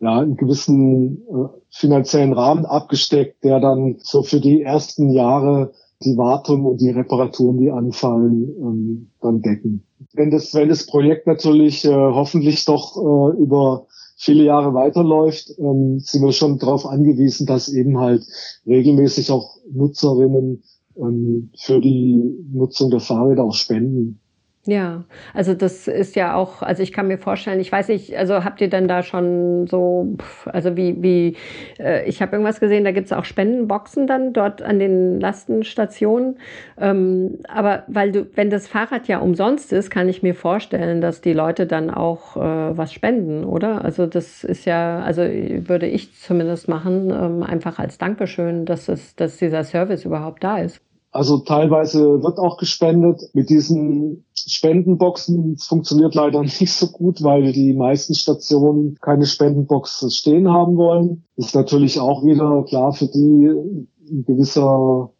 ja, 0.00 0.20
einen 0.20 0.36
gewissen 0.36 1.22
äh, 1.22 1.48
finanziellen 1.70 2.32
Rahmen 2.32 2.66
abgesteckt, 2.66 3.42
der 3.44 3.60
dann 3.60 3.96
so 3.98 4.22
für 4.22 4.40
die 4.40 4.62
ersten 4.62 5.10
Jahre 5.10 5.72
die 6.04 6.16
Wartung 6.16 6.66
und 6.66 6.80
die 6.80 6.90
Reparaturen, 6.90 7.58
die 7.58 7.70
anfallen, 7.70 8.54
ähm, 8.60 9.10
dann 9.20 9.40
decken. 9.40 9.84
Wenn 10.12 10.30
das, 10.30 10.52
wenn 10.54 10.68
das 10.68 10.86
Projekt 10.86 11.26
natürlich 11.26 11.84
äh, 11.84 11.92
hoffentlich 11.92 12.64
doch 12.64 12.96
äh, 12.96 13.36
über 13.40 13.86
viele 14.24 14.44
Jahre 14.44 14.72
weiterläuft, 14.72 15.54
ähm, 15.58 16.00
sind 16.00 16.22
wir 16.22 16.32
schon 16.32 16.58
darauf 16.58 16.86
angewiesen, 16.86 17.46
dass 17.46 17.68
eben 17.68 17.98
halt 17.98 18.26
regelmäßig 18.66 19.30
auch 19.30 19.58
Nutzerinnen 19.70 20.62
ähm, 20.96 21.50
für 21.56 21.80
die 21.80 22.22
Nutzung 22.50 22.90
der 22.90 23.00
Fahrräder 23.00 23.44
auch 23.44 23.54
spenden. 23.54 24.20
Ja, 24.66 25.04
also 25.34 25.52
das 25.52 25.88
ist 25.88 26.16
ja 26.16 26.34
auch, 26.34 26.62
also 26.62 26.82
ich 26.82 26.90
kann 26.90 27.06
mir 27.06 27.18
vorstellen, 27.18 27.60
ich 27.60 27.70
weiß 27.70 27.88
nicht, 27.88 28.16
also 28.16 28.44
habt 28.44 28.62
ihr 28.62 28.70
denn 28.70 28.88
da 28.88 29.02
schon 29.02 29.66
so, 29.66 30.16
also 30.46 30.74
wie, 30.74 31.02
wie, 31.02 31.36
äh, 31.78 32.08
ich 32.08 32.22
habe 32.22 32.32
irgendwas 32.32 32.60
gesehen, 32.60 32.82
da 32.82 32.90
gibt 32.92 33.04
es 33.04 33.12
auch 33.12 33.26
Spendenboxen 33.26 34.06
dann 34.06 34.32
dort 34.32 34.62
an 34.62 34.78
den 34.78 35.20
Lastenstationen. 35.20 36.38
Ähm, 36.80 37.40
aber 37.46 37.82
weil 37.88 38.12
du, 38.12 38.26
wenn 38.36 38.48
das 38.48 38.66
Fahrrad 38.66 39.06
ja 39.06 39.18
umsonst 39.18 39.70
ist, 39.70 39.90
kann 39.90 40.08
ich 40.08 40.22
mir 40.22 40.34
vorstellen, 40.34 41.02
dass 41.02 41.20
die 41.20 41.34
Leute 41.34 41.66
dann 41.66 41.90
auch 41.90 42.38
äh, 42.38 42.40
was 42.40 42.94
spenden, 42.94 43.44
oder? 43.44 43.84
Also 43.84 44.06
das 44.06 44.44
ist 44.44 44.64
ja, 44.64 45.00
also 45.00 45.20
würde 45.24 45.86
ich 45.86 46.14
zumindest 46.14 46.68
machen, 46.68 47.10
ähm, 47.10 47.42
einfach 47.42 47.78
als 47.78 47.98
Dankeschön, 47.98 48.64
dass 48.64 48.88
es, 48.88 49.14
dass 49.14 49.36
dieser 49.36 49.62
Service 49.62 50.06
überhaupt 50.06 50.42
da 50.42 50.56
ist. 50.56 50.80
Also 51.14 51.38
teilweise 51.38 52.24
wird 52.24 52.40
auch 52.40 52.56
gespendet. 52.56 53.30
Mit 53.34 53.48
diesen 53.48 54.24
Spendenboxen 54.36 55.56
funktioniert 55.58 56.16
leider 56.16 56.40
nicht 56.42 56.72
so 56.72 56.88
gut, 56.88 57.22
weil 57.22 57.52
die 57.52 57.72
meisten 57.72 58.14
Stationen 58.14 58.98
keine 59.00 59.24
Spendenbox 59.24 60.12
stehen 60.12 60.52
haben 60.52 60.76
wollen. 60.76 61.22
Ist 61.36 61.54
natürlich 61.54 62.00
auch 62.00 62.24
wieder 62.24 62.64
klar 62.64 62.92
für 62.92 63.06
die 63.06 63.46
ein 63.46 64.24
gewisser 64.26 65.10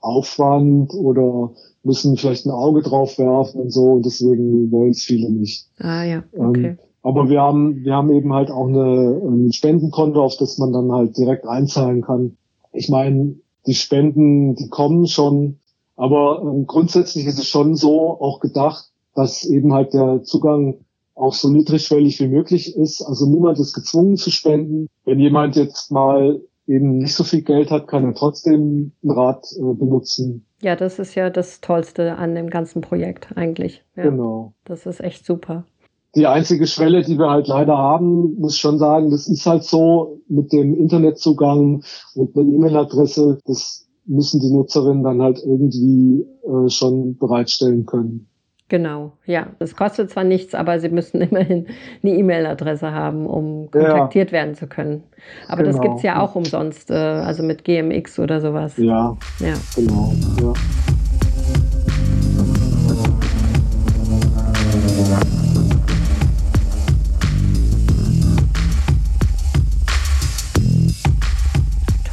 Aufwand 0.00 0.94
oder 0.94 1.52
müssen 1.82 2.16
vielleicht 2.16 2.46
ein 2.46 2.50
Auge 2.50 2.80
drauf 2.80 3.18
werfen 3.18 3.60
und 3.60 3.70
so 3.70 3.92
und 3.92 4.06
deswegen 4.06 4.72
wollen 4.72 4.92
es 4.92 5.02
viele 5.02 5.30
nicht. 5.30 5.68
Ah 5.78 6.04
ja, 6.04 6.22
okay. 6.38 6.68
Ähm, 6.68 6.78
aber 7.02 7.28
wir 7.28 7.42
haben, 7.42 7.84
wir 7.84 7.94
haben 7.94 8.10
eben 8.14 8.32
halt 8.32 8.50
auch 8.50 8.66
eine, 8.66 9.20
ein 9.22 9.52
Spendenkonto, 9.52 10.22
auf 10.22 10.38
das 10.38 10.56
man 10.56 10.72
dann 10.72 10.90
halt 10.90 11.18
direkt 11.18 11.46
einzahlen 11.46 12.00
kann. 12.00 12.38
Ich 12.72 12.88
meine, 12.88 13.34
die 13.68 13.74
Spenden, 13.74 14.56
die 14.56 14.68
kommen 14.68 15.06
schon. 15.06 15.58
Aber 15.94 16.42
ähm, 16.42 16.66
grundsätzlich 16.66 17.26
ist 17.26 17.38
es 17.38 17.46
schon 17.46 17.76
so 17.76 18.18
auch 18.20 18.40
gedacht, 18.40 18.90
dass 19.14 19.44
eben 19.44 19.72
halt 19.74 19.92
der 19.92 20.22
Zugang 20.22 20.78
auch 21.14 21.34
so 21.34 21.50
niedrigschwellig 21.50 22.18
wie 22.20 22.28
möglich 22.28 22.76
ist. 22.76 23.02
Also 23.02 23.26
niemand 23.26 23.58
ist 23.58 23.74
gezwungen 23.74 24.16
zu 24.16 24.30
spenden. 24.30 24.88
Wenn 25.04 25.20
jemand 25.20 25.56
jetzt 25.56 25.92
mal 25.92 26.40
eben 26.66 26.98
nicht 26.98 27.14
so 27.14 27.24
viel 27.24 27.42
Geld 27.42 27.70
hat, 27.70 27.88
kann 27.88 28.04
er 28.04 28.14
trotzdem 28.14 28.92
ein 29.04 29.10
Rad 29.10 29.44
äh, 29.58 29.74
benutzen. 29.74 30.46
Ja, 30.62 30.74
das 30.74 30.98
ist 30.98 31.14
ja 31.14 31.30
das 31.30 31.60
Tollste 31.60 32.16
an 32.16 32.34
dem 32.34 32.48
ganzen 32.48 32.80
Projekt 32.80 33.36
eigentlich. 33.36 33.84
Ja, 33.96 34.04
genau. 34.04 34.54
Das 34.64 34.86
ist 34.86 35.00
echt 35.00 35.26
super 35.26 35.64
die 36.14 36.26
einzige 36.26 36.66
Schwelle, 36.66 37.02
die 37.02 37.18
wir 37.18 37.30
halt 37.30 37.48
leider 37.48 37.76
haben, 37.76 38.34
muss 38.38 38.58
schon 38.58 38.78
sagen, 38.78 39.10
das 39.10 39.28
ist 39.28 39.46
halt 39.46 39.64
so 39.64 40.20
mit 40.28 40.52
dem 40.52 40.74
Internetzugang 40.74 41.82
und 42.14 42.36
einer 42.36 42.48
E-Mail-Adresse, 42.48 43.38
das 43.46 43.86
müssen 44.06 44.40
die 44.40 44.50
Nutzerinnen 44.50 45.04
dann 45.04 45.20
halt 45.20 45.42
irgendwie 45.44 46.26
äh, 46.44 46.70
schon 46.70 47.16
bereitstellen 47.18 47.84
können. 47.84 48.26
Genau, 48.68 49.12
ja. 49.24 49.48
Das 49.58 49.76
kostet 49.76 50.10
zwar 50.10 50.24
nichts, 50.24 50.54
aber 50.54 50.78
sie 50.78 50.90
müssen 50.90 51.20
immerhin 51.22 51.66
eine 52.02 52.14
E-Mail-Adresse 52.14 52.92
haben, 52.92 53.26
um 53.26 53.70
kontaktiert 53.70 54.30
ja. 54.30 54.38
werden 54.38 54.54
zu 54.54 54.66
können. 54.66 55.04
Aber 55.48 55.62
genau. 55.62 55.76
das 55.76 55.80
gibt's 55.80 56.02
ja 56.02 56.20
auch 56.20 56.34
umsonst, 56.34 56.90
äh, 56.90 56.94
also 56.94 57.42
mit 57.42 57.64
GMX 57.64 58.18
oder 58.18 58.40
sowas. 58.40 58.76
Ja, 58.76 59.16
ja. 59.40 59.54
genau. 59.74 60.12
Ja. 60.40 60.52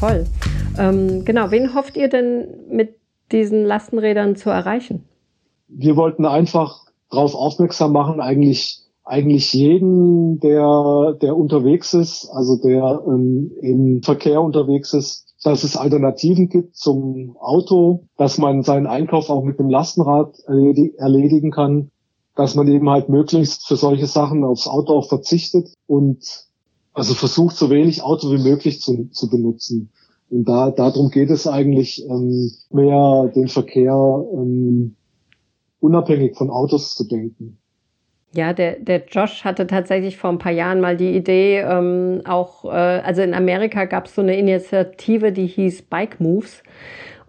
Toll. 0.05 0.25
Ähm, 0.77 1.25
genau, 1.25 1.51
wen 1.51 1.73
hofft 1.73 1.97
ihr 1.97 2.09
denn 2.09 2.47
mit 2.69 2.95
diesen 3.31 3.65
Lastenrädern 3.65 4.35
zu 4.35 4.49
erreichen? 4.49 5.03
Wir 5.67 5.95
wollten 5.95 6.25
einfach 6.25 6.81
darauf 7.09 7.35
aufmerksam 7.35 7.91
machen, 7.91 8.19
eigentlich 8.19 8.81
eigentlich 9.07 9.53
jeden, 9.53 10.39
der, 10.39 11.15
der 11.21 11.37
unterwegs 11.37 11.93
ist, 11.93 12.27
also 12.33 12.57
der 12.57 13.03
ähm, 13.07 13.51
im 13.61 14.01
Verkehr 14.01 14.41
unterwegs 14.41 14.93
ist, 14.93 15.27
dass 15.43 15.63
es 15.63 15.77
Alternativen 15.77 16.49
gibt 16.49 16.75
zum 16.75 17.37
Auto, 17.39 18.05
dass 18.17 18.39
man 18.39 18.63
seinen 18.63 18.87
Einkauf 18.87 19.29
auch 19.29 19.43
mit 19.43 19.59
dem 19.59 19.69
Lastenrad 19.69 20.39
erledigen 20.47 21.51
kann, 21.51 21.91
dass 22.35 22.55
man 22.55 22.67
eben 22.67 22.89
halt 22.89 23.07
möglichst 23.09 23.67
für 23.67 23.75
solche 23.75 24.07
Sachen 24.07 24.43
aufs 24.43 24.67
Auto 24.67 24.93
auch 24.93 25.07
verzichtet 25.07 25.71
und 25.85 26.47
also 26.95 27.13
versucht 27.13 27.55
so 27.55 27.69
wenig 27.69 28.01
Auto 28.01 28.31
wie 28.31 28.41
möglich 28.41 28.81
zu, 28.81 29.09
zu 29.11 29.29
benutzen. 29.29 29.91
Und 30.29 30.45
da 30.45 30.71
darum 30.71 31.11
geht 31.11 31.29
es 31.29 31.45
eigentlich 31.45 32.03
ähm, 32.09 32.51
mehr 32.71 33.31
den 33.35 33.47
Verkehr 33.47 33.93
ähm, 34.33 34.95
unabhängig 35.79 36.35
von 36.35 36.49
Autos 36.49 36.95
zu 36.95 37.03
denken. 37.03 37.57
Ja, 38.33 38.51
der, 38.51 38.79
der 38.79 39.05
Josh 39.05 39.45
hatte 39.45 39.67
tatsächlich 39.67 40.17
vor 40.17 40.29
ein 40.29 40.39
paar 40.39 40.51
Jahren 40.51 40.81
mal 40.81 40.97
die 40.97 41.15
Idee, 41.15 41.59
ähm, 41.59 42.21
auch, 42.25 42.65
äh, 42.65 42.69
also 42.69 43.21
in 43.21 43.33
Amerika 43.33 43.85
gab 43.85 44.07
es 44.07 44.15
so 44.15 44.21
eine 44.21 44.37
Initiative, 44.37 45.31
die 45.31 45.47
hieß 45.47 45.83
Bike 45.83 46.19
Moves. 46.19 46.63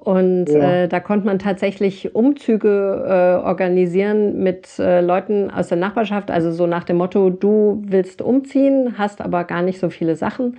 Und 0.07 0.47
ja. 0.47 0.85
äh, 0.85 0.88
da 0.88 1.01
konnte 1.01 1.27
man 1.27 1.40
tatsächlich 1.40 2.14
Umzüge 2.14 3.05
äh, 3.09 3.45
organisieren 3.45 4.40
mit 4.40 4.79
äh, 4.79 5.01
Leuten 5.01 5.51
aus 5.51 5.66
der 5.66 5.79
Nachbarschaft, 5.79 6.31
also 6.31 6.53
so 6.53 6.69
nach 6.69 6.85
dem 6.85 6.99
Motto, 6.99 7.29
du 7.29 7.83
willst 7.85 8.23
umziehen, 8.23 8.95
hast 8.99 9.21
aber 9.21 9.42
gar 9.42 9.62
nicht 9.62 9.81
so 9.81 9.90
viele 9.90 10.14
Sachen. 10.14 10.59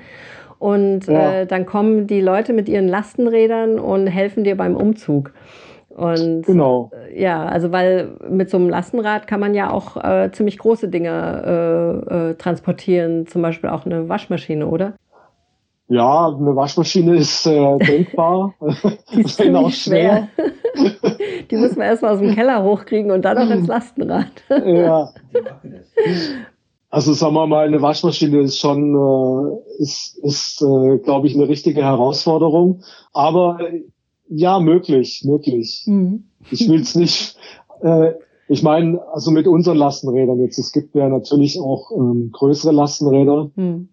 Und 0.59 1.07
ja. 1.07 1.31
äh, 1.31 1.47
dann 1.47 1.65
kommen 1.65 2.07
die 2.07 2.19
Leute 2.19 2.51
mit 2.51 2.67
ihren 2.67 2.89
Lastenrädern 2.89 3.79
und 3.79 4.07
helfen 4.07 4.43
dir 4.43 4.57
beim 4.57 4.75
Umzug. 4.75 5.31
Und 5.95 6.41
genau. 6.45 6.91
Äh, 7.09 7.21
ja, 7.21 7.45
also 7.45 7.71
weil 7.71 8.09
mit 8.29 8.49
so 8.49 8.57
einem 8.57 8.67
Lastenrad 8.67 9.27
kann 9.27 9.39
man 9.39 9.53
ja 9.53 9.69
auch 9.69 9.95
äh, 10.03 10.29
ziemlich 10.33 10.57
große 10.57 10.89
Dinge 10.89 12.35
transportieren, 12.37 13.27
zum 13.27 13.43
Beispiel 13.43 13.69
auch 13.69 13.85
eine 13.85 14.09
Waschmaschine, 14.09 14.67
oder? 14.67 14.95
Ja, 15.89 16.27
eine 16.27 16.55
Waschmaschine 16.55 17.15
ist 17.15 17.45
äh, 17.45 17.77
denkbar. 17.87 18.53
Die 19.13 19.21
ist 19.21 19.41
auch 19.41 19.71
schwer. 19.71 20.27
Die 21.49 21.55
muss 21.55 21.75
man 21.75 21.87
erstmal 21.87 22.13
aus 22.13 22.19
dem 22.19 22.35
Keller 22.35 22.63
hochkriegen 22.63 23.11
und 23.11 23.23
dann 23.23 23.37
noch 23.37 23.55
ins 23.55 23.67
Lastenrad. 23.67 24.27
ja. 24.49 25.09
Also 26.89 27.13
sagen 27.13 27.33
wir 27.33 27.47
mal, 27.47 27.67
eine 27.67 27.81
Waschmaschine 27.81 28.39
ist 28.41 28.59
schon, 28.59 28.95
äh, 28.95 29.81
ist, 29.81 30.17
ist 30.23 30.61
äh, 30.61 30.97
glaube 30.99 31.27
ich, 31.27 31.35
eine 31.35 31.47
richtige 31.47 31.83
Herausforderung. 31.83 32.83
Aber 33.13 33.59
äh, 33.61 33.83
ja, 34.29 34.59
möglich, 34.59 35.23
möglich. 35.25 35.83
Mhm. 35.85 36.25
Ich 36.51 36.67
will 36.67 36.81
es 36.81 36.95
nicht. 36.95 37.37
Äh, 37.81 38.13
ich 38.49 38.63
meine, 38.63 39.01
also 39.13 39.31
mit 39.31 39.47
unseren 39.47 39.77
Lastenrädern 39.77 40.39
jetzt, 40.39 40.57
es 40.57 40.71
gibt 40.71 40.95
ja 40.95 41.09
natürlich 41.09 41.59
auch 41.59 41.91
ähm, 41.91 42.29
größere 42.31 42.71
Lastenräder. 42.71 43.51
Mhm 43.55 43.89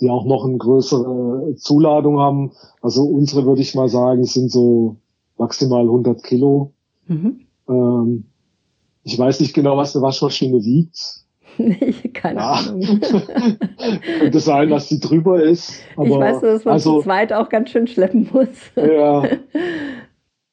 die 0.00 0.10
auch 0.10 0.24
noch 0.24 0.44
eine 0.44 0.58
größere 0.58 1.54
Zuladung 1.56 2.18
haben. 2.18 2.52
Also 2.82 3.04
unsere 3.04 3.46
würde 3.46 3.62
ich 3.62 3.74
mal 3.74 3.88
sagen, 3.88 4.24
sind 4.24 4.50
so 4.50 4.96
maximal 5.38 5.82
100 5.82 6.22
Kilo. 6.22 6.72
Mhm. 7.06 7.46
Ähm, 7.68 8.24
ich 9.02 9.18
weiß 9.18 9.40
nicht 9.40 9.54
genau, 9.54 9.76
was 9.76 9.94
eine 9.94 10.02
Waschmaschine 10.02 10.64
wiegt. 10.64 11.24
Nee, 11.58 11.92
keine 12.14 12.40
ja. 12.40 12.52
Ahnung. 12.52 12.82
Könnte 14.18 14.40
sein, 14.40 14.70
dass 14.70 14.88
die 14.88 15.00
drüber 15.00 15.42
ist. 15.42 15.72
Aber 15.96 16.06
ich 16.06 16.18
weiß 16.18 16.42
nur, 16.42 16.52
dass 16.52 16.64
man 16.64 16.74
also, 16.74 16.98
zu 16.98 17.04
zweit 17.04 17.32
auch 17.32 17.48
ganz 17.48 17.70
schön 17.70 17.86
schleppen 17.86 18.28
muss. 18.32 18.48
ja. 18.76 19.24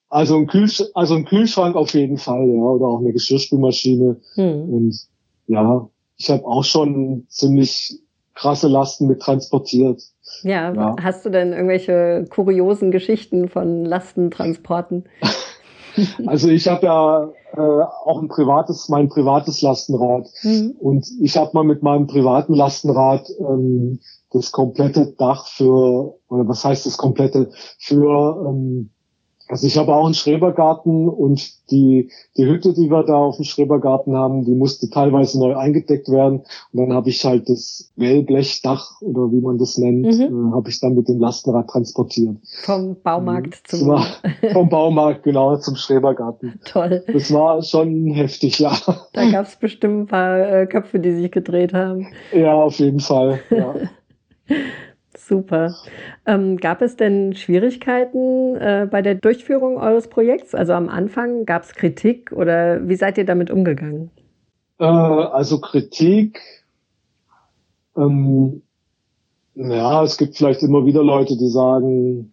Also 0.09 0.37
ein, 0.37 0.47
Kühlsch 0.47 0.81
also 0.93 1.15
ein 1.15 1.25
Kühlschrank 1.25 1.75
auf 1.75 1.93
jeden 1.93 2.17
Fall, 2.17 2.47
ja, 2.47 2.61
oder 2.61 2.85
auch 2.87 2.99
eine 2.99 3.11
Geschirrspülmaschine. 3.11 4.15
Hm. 4.35 4.73
Und 4.73 5.07
ja, 5.47 5.89
ich 6.15 6.29
habe 6.29 6.45
auch 6.45 6.63
schon 6.63 7.25
ziemlich 7.27 7.99
krasse 8.37 8.67
Lasten 8.67 9.07
mit 9.07 9.19
transportiert. 9.19 10.01
Ja, 10.43 10.71
ja, 10.71 10.95
hast 11.01 11.25
du 11.25 11.29
denn 11.29 11.53
irgendwelche 11.53 12.25
kuriosen 12.29 12.91
Geschichten 12.91 13.49
von 13.49 13.83
Lastentransporten? 13.83 15.05
also 16.27 16.49
ich 16.49 16.67
habe 16.67 16.85
ja 16.85 17.29
äh, 17.53 17.83
auch 18.05 18.21
ein 18.21 18.27
privates, 18.27 18.89
mein 18.89 19.09
privates 19.09 19.61
Lastenrad 19.61 20.29
mhm. 20.43 20.75
und 20.79 21.07
ich 21.19 21.35
habe 21.37 21.51
mal 21.53 21.63
mit 21.63 21.81
meinem 21.81 22.05
privaten 22.05 22.53
Lastenrad 22.53 23.27
ähm, 23.39 23.99
das 24.31 24.51
komplette 24.51 25.13
Dach 25.17 25.47
für, 25.47 26.15
oder 26.27 26.47
was 26.47 26.63
heißt 26.63 26.85
das 26.85 26.97
komplette, 26.97 27.49
für 27.79 28.45
ähm, 28.47 28.91
Also 29.49 29.67
ich 29.67 29.77
habe 29.77 29.93
auch 29.93 30.05
einen 30.05 30.13
Schrebergarten 30.13 31.07
und 31.07 31.71
die, 31.71 32.11
die 32.35 32.45
Hütte, 32.45 32.73
die 32.73 32.89
wir 32.89 33.03
da 33.03 33.15
auf 33.15 33.37
dem 33.37 33.45
Schrebergarten 33.45 34.15
haben, 34.15 34.43
die 34.43 34.55
musste 34.55 34.89
teilweise 34.89 35.39
neu 35.39 35.55
eingedeckt 35.55 36.09
werden. 36.09 36.41
Und 36.71 36.79
dann 36.79 36.93
habe 36.93 37.09
ich 37.09 37.23
halt 37.23 37.47
das 37.49 37.91
Wellblechdach 37.95 39.01
oder 39.01 39.31
wie 39.31 39.41
man 39.41 39.57
das 39.57 39.77
nennt, 39.77 40.05
mhm. 40.05 40.51
äh, 40.51 40.53
habe 40.53 40.69
ich 40.69 40.79
dann 40.79 40.95
mit 40.95 41.07
dem 41.07 41.19
Lastenrad 41.19 41.69
transportiert. 41.69 42.37
Vom 42.63 42.97
Baumarkt 43.01 43.61
mhm. 43.71 43.77
zum 43.77 43.87
war, 43.87 44.05
Vom 44.53 44.69
Baumarkt, 44.69 45.23
genau, 45.23 45.57
zum 45.57 45.75
Schrebergarten. 45.75 46.59
Toll. 46.65 47.03
Das 47.11 47.33
war 47.33 47.61
schon 47.61 48.07
heftig, 48.07 48.59
ja. 48.59 48.73
Da 49.13 49.29
gab 49.31 49.45
es 49.45 49.55
bestimmt 49.55 50.01
ein 50.03 50.07
paar 50.07 50.39
äh, 50.39 50.67
Köpfe, 50.67 50.99
die 50.99 51.13
sich 51.13 51.31
gedreht 51.31 51.73
haben. 51.73 52.07
Ja, 52.33 52.53
auf 52.53 52.79
jeden 52.79 52.99
Fall. 52.99 53.39
Ja. 53.49 53.75
Super. 55.27 55.75
Ähm, 56.25 56.55
gab 56.55 56.81
es 56.81 56.95
denn 56.95 57.35
Schwierigkeiten 57.35 58.55
äh, 58.55 58.87
bei 58.89 59.01
der 59.01 59.15
Durchführung 59.15 59.77
eures 59.77 60.07
Projekts? 60.07 60.55
Also 60.55 60.71
am 60.71 60.87
Anfang 60.87 61.45
gab 61.45 61.63
es 61.63 61.73
Kritik 61.73 62.31
oder 62.31 62.87
wie 62.87 62.95
seid 62.95 63.17
ihr 63.17 63.25
damit 63.25 63.51
umgegangen? 63.51 64.09
Äh, 64.79 64.85
also 64.85 65.59
Kritik, 65.59 66.39
ähm, 67.97 68.61
ja, 69.55 70.01
es 70.03 70.17
gibt 70.17 70.37
vielleicht 70.37 70.63
immer 70.63 70.85
wieder 70.85 71.03
Leute, 71.03 71.35
die 71.35 71.49
sagen, 71.49 72.31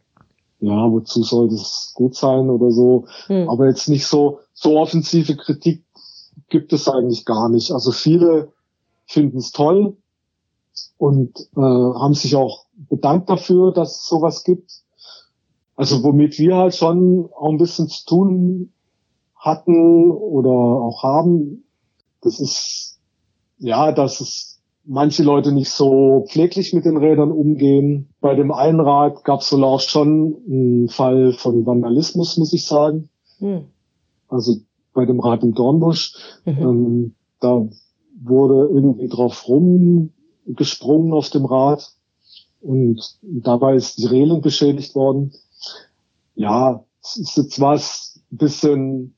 ja, 0.60 0.90
wozu 0.90 1.24
soll 1.24 1.48
das 1.48 1.92
gut 1.96 2.14
sein 2.14 2.48
oder 2.48 2.70
so. 2.70 3.06
Hm. 3.26 3.48
Aber 3.48 3.66
jetzt 3.66 3.88
nicht 3.88 4.06
so, 4.06 4.38
so 4.52 4.78
offensive 4.78 5.34
Kritik 5.36 5.82
gibt 6.48 6.72
es 6.72 6.88
eigentlich 6.88 7.24
gar 7.24 7.48
nicht. 7.48 7.72
Also 7.72 7.90
viele 7.90 8.52
finden 9.06 9.38
es 9.38 9.50
toll 9.50 9.96
und 10.98 11.38
äh, 11.56 11.60
haben 11.60 12.14
sich 12.14 12.36
auch 12.36 12.66
bedankt 12.76 13.28
dafür, 13.28 13.72
dass 13.72 14.00
es 14.00 14.06
sowas 14.06 14.44
gibt. 14.44 14.70
Also 15.76 16.02
womit 16.02 16.38
wir 16.38 16.56
halt 16.56 16.74
schon 16.74 17.28
auch 17.36 17.50
ein 17.50 17.58
bisschen 17.58 17.88
zu 17.88 18.04
tun 18.06 18.72
hatten 19.36 20.10
oder 20.10 20.50
auch 20.50 21.02
haben, 21.02 21.64
das 22.22 22.40
ist 22.40 22.98
ja, 23.58 23.92
dass 23.92 24.20
es 24.20 24.60
manche 24.84 25.22
Leute 25.22 25.52
nicht 25.52 25.70
so 25.70 26.26
pfleglich 26.28 26.72
mit 26.72 26.84
den 26.84 26.96
Rädern 26.96 27.32
umgehen. 27.32 28.08
Bei 28.20 28.34
dem 28.34 28.52
einen 28.52 28.80
Rad 28.80 29.24
gab 29.24 29.40
es 29.40 29.52
wohl 29.52 29.64
auch 29.64 29.80
schon 29.80 30.36
einen 30.46 30.88
Fall 30.88 31.32
von 31.32 31.64
Vandalismus, 31.66 32.36
muss 32.36 32.52
ich 32.52 32.66
sagen. 32.66 33.08
Hm. 33.38 33.64
Also 34.28 34.56
bei 34.92 35.06
dem 35.06 35.20
Rad 35.20 35.42
im 35.42 35.54
Dornbusch, 35.54 36.14
mhm. 36.44 36.58
ähm, 36.58 37.14
da 37.40 37.66
wurde 38.22 38.68
irgendwie 38.72 39.08
drauf 39.08 39.34
rumgesprungen 40.46 41.12
auf 41.12 41.30
dem 41.30 41.44
Rad 41.44 41.92
und 42.60 43.18
dabei 43.22 43.74
ist 43.74 43.98
die 43.98 44.06
Reling 44.06 44.40
beschädigt 44.40 44.94
worden. 44.94 45.32
Ja, 46.34 46.84
es 47.02 47.16
ist 47.16 47.36
jetzt 47.36 47.60
was 47.60 48.20
ein 48.32 48.38
bisschen 48.38 49.14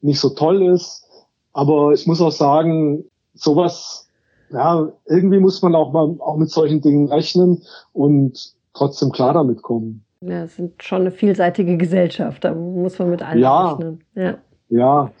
nicht 0.00 0.20
so 0.20 0.30
toll 0.30 0.62
ist, 0.62 1.06
aber 1.52 1.92
ich 1.92 2.06
muss 2.06 2.20
auch 2.20 2.32
sagen, 2.32 3.04
sowas, 3.34 4.08
ja, 4.50 4.92
irgendwie 5.06 5.40
muss 5.40 5.62
man 5.62 5.74
auch 5.74 5.92
mal 5.92 6.16
auch 6.20 6.36
mit 6.36 6.50
solchen 6.50 6.80
Dingen 6.80 7.08
rechnen 7.08 7.62
und 7.92 8.54
trotzdem 8.74 9.10
klar 9.10 9.34
damit 9.34 9.62
kommen. 9.62 10.04
Ja, 10.20 10.44
es 10.44 10.56
sind 10.56 10.82
schon 10.82 11.02
eine 11.02 11.10
vielseitige 11.10 11.76
Gesellschaft, 11.76 12.44
da 12.44 12.54
muss 12.54 12.98
man 12.98 13.10
mit 13.10 13.22
allem 13.22 13.40
ja, 13.40 13.72
rechnen. 13.72 14.04
Ja. 14.14 14.38
Ja. 14.68 15.12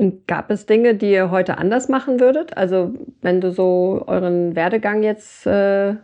Und 0.00 0.26
gab 0.26 0.50
es 0.50 0.64
Dinge, 0.64 0.94
die 0.94 1.12
ihr 1.12 1.30
heute 1.30 1.58
anders 1.58 1.90
machen 1.90 2.20
würdet? 2.20 2.56
Also 2.56 2.94
wenn 3.20 3.42
du 3.42 3.52
so 3.52 4.02
euren 4.06 4.56
Werdegang 4.56 5.02
jetzt 5.02 5.46
äh, 5.46 5.96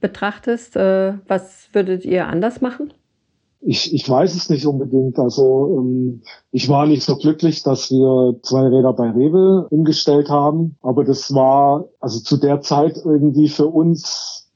betrachtest, 0.00 0.74
äh, 0.76 1.12
was 1.28 1.68
würdet 1.74 2.06
ihr 2.06 2.26
anders 2.26 2.62
machen? 2.62 2.94
Ich, 3.60 3.92
ich 3.92 4.08
weiß 4.08 4.34
es 4.34 4.48
nicht 4.48 4.64
unbedingt. 4.64 5.18
Also 5.18 5.76
ähm, 5.78 6.22
ich 6.50 6.70
war 6.70 6.86
nicht 6.86 7.02
so 7.02 7.16
glücklich, 7.16 7.62
dass 7.62 7.90
wir 7.90 8.40
zwei 8.42 8.68
Räder 8.68 8.94
bei 8.94 9.10
Rewe 9.10 9.66
hingestellt 9.68 10.30
haben. 10.30 10.78
Aber 10.80 11.04
das 11.04 11.34
war 11.34 11.84
also 12.00 12.20
zu 12.20 12.38
der 12.38 12.62
Zeit 12.62 12.96
irgendwie 13.04 13.50
für 13.50 13.66
uns, 13.66 14.50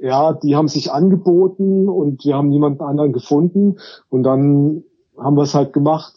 ja, 0.00 0.32
die 0.32 0.56
haben 0.56 0.66
sich 0.66 0.90
angeboten 0.90 1.88
und 1.88 2.24
wir 2.24 2.34
haben 2.34 2.48
niemanden 2.48 2.82
anderen 2.82 3.12
gefunden. 3.12 3.76
Und 4.08 4.24
dann 4.24 4.82
haben 5.16 5.36
wir 5.36 5.44
es 5.44 5.54
halt 5.54 5.72
gemacht. 5.72 6.14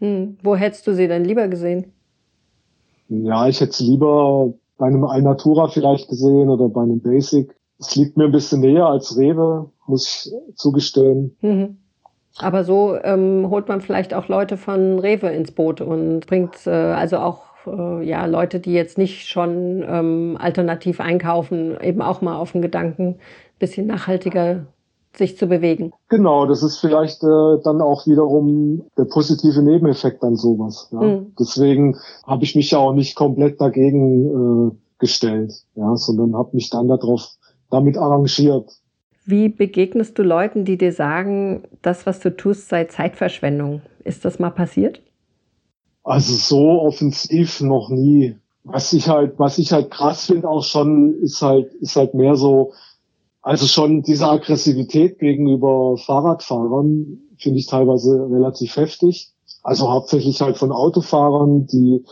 Hm. 0.00 0.38
Wo 0.42 0.56
hättest 0.56 0.86
du 0.86 0.94
sie 0.94 1.08
denn 1.08 1.24
lieber 1.24 1.48
gesehen? 1.48 1.92
Ja, 3.08 3.48
ich 3.48 3.60
hätte 3.60 3.72
sie 3.72 3.84
lieber 3.84 4.52
bei 4.76 4.86
einem 4.86 5.04
Alnatura 5.04 5.68
vielleicht 5.68 6.08
gesehen 6.08 6.48
oder 6.48 6.68
bei 6.68 6.82
einem 6.82 7.00
Basic. 7.00 7.54
Es 7.78 7.96
liegt 7.96 8.16
mir 8.16 8.24
ein 8.24 8.32
bisschen 8.32 8.60
näher 8.60 8.86
als 8.86 9.16
Rewe, 9.16 9.70
muss 9.86 10.26
ich 10.26 10.56
zugestehen. 10.56 11.36
Mhm. 11.40 11.78
Aber 12.38 12.64
so 12.64 12.96
ähm, 13.02 13.48
holt 13.50 13.68
man 13.68 13.80
vielleicht 13.80 14.14
auch 14.14 14.28
Leute 14.28 14.56
von 14.56 14.98
Rewe 14.98 15.28
ins 15.28 15.50
Boot 15.50 15.80
und 15.80 16.26
bringt 16.26 16.66
äh, 16.66 16.70
also 16.70 17.18
auch 17.18 17.42
äh, 17.66 18.04
ja, 18.04 18.26
Leute, 18.26 18.60
die 18.60 18.72
jetzt 18.72 18.98
nicht 18.98 19.28
schon 19.28 19.84
ähm, 19.86 20.36
alternativ 20.40 21.00
einkaufen, 21.00 21.76
eben 21.80 22.00
auch 22.00 22.20
mal 22.20 22.36
auf 22.36 22.52
den 22.52 22.62
Gedanken, 22.62 23.18
bisschen 23.58 23.86
nachhaltiger 23.86 24.66
sich 25.16 25.36
zu 25.36 25.46
bewegen. 25.46 25.92
Genau, 26.08 26.46
das 26.46 26.62
ist 26.62 26.78
vielleicht 26.78 27.22
äh, 27.22 27.60
dann 27.64 27.80
auch 27.80 28.06
wiederum 28.06 28.84
der 28.96 29.04
positive 29.04 29.62
Nebeneffekt 29.62 30.22
an 30.22 30.36
sowas. 30.36 30.88
Ja. 30.92 31.00
Mhm. 31.00 31.34
Deswegen 31.38 31.96
habe 32.26 32.44
ich 32.44 32.54
mich 32.54 32.70
ja 32.70 32.78
auch 32.78 32.92
nicht 32.92 33.16
komplett 33.16 33.60
dagegen 33.60 34.70
äh, 34.70 34.76
gestellt, 34.98 35.52
ja, 35.74 35.96
sondern 35.96 36.36
habe 36.36 36.54
mich 36.54 36.70
dann 36.70 36.88
darauf 36.88 37.28
damit 37.70 37.96
arrangiert. 37.96 38.70
Wie 39.24 39.48
begegnest 39.48 40.18
du 40.18 40.22
Leuten, 40.22 40.64
die 40.64 40.78
dir 40.78 40.92
sagen, 40.92 41.64
das, 41.82 42.06
was 42.06 42.20
du 42.20 42.34
tust, 42.34 42.68
sei 42.68 42.84
Zeitverschwendung? 42.84 43.82
Ist 44.02 44.24
das 44.24 44.38
mal 44.38 44.50
passiert? 44.50 45.02
Also 46.02 46.32
so 46.32 46.80
offensiv 46.80 47.60
noch 47.60 47.90
nie. 47.90 48.36
Was 48.64 48.92
ich 48.94 49.08
halt, 49.08 49.38
was 49.38 49.58
ich 49.58 49.72
halt 49.72 49.90
krass 49.90 50.26
finde 50.26 50.48
auch 50.48 50.64
schon, 50.64 51.14
ist 51.20 51.42
halt, 51.42 51.74
ist 51.74 51.96
halt 51.96 52.14
mehr 52.14 52.36
so, 52.36 52.72
also 53.48 53.66
schon 53.66 54.02
diese 54.02 54.28
Aggressivität 54.28 55.18
gegenüber 55.18 55.96
Fahrradfahrern 55.96 57.18
finde 57.38 57.58
ich 57.58 57.66
teilweise 57.66 58.28
relativ 58.30 58.76
heftig. 58.76 59.32
Also 59.62 59.90
hauptsächlich 59.90 60.42
halt 60.42 60.58
von 60.58 60.70
Autofahrern, 60.70 61.66
die 61.66 62.04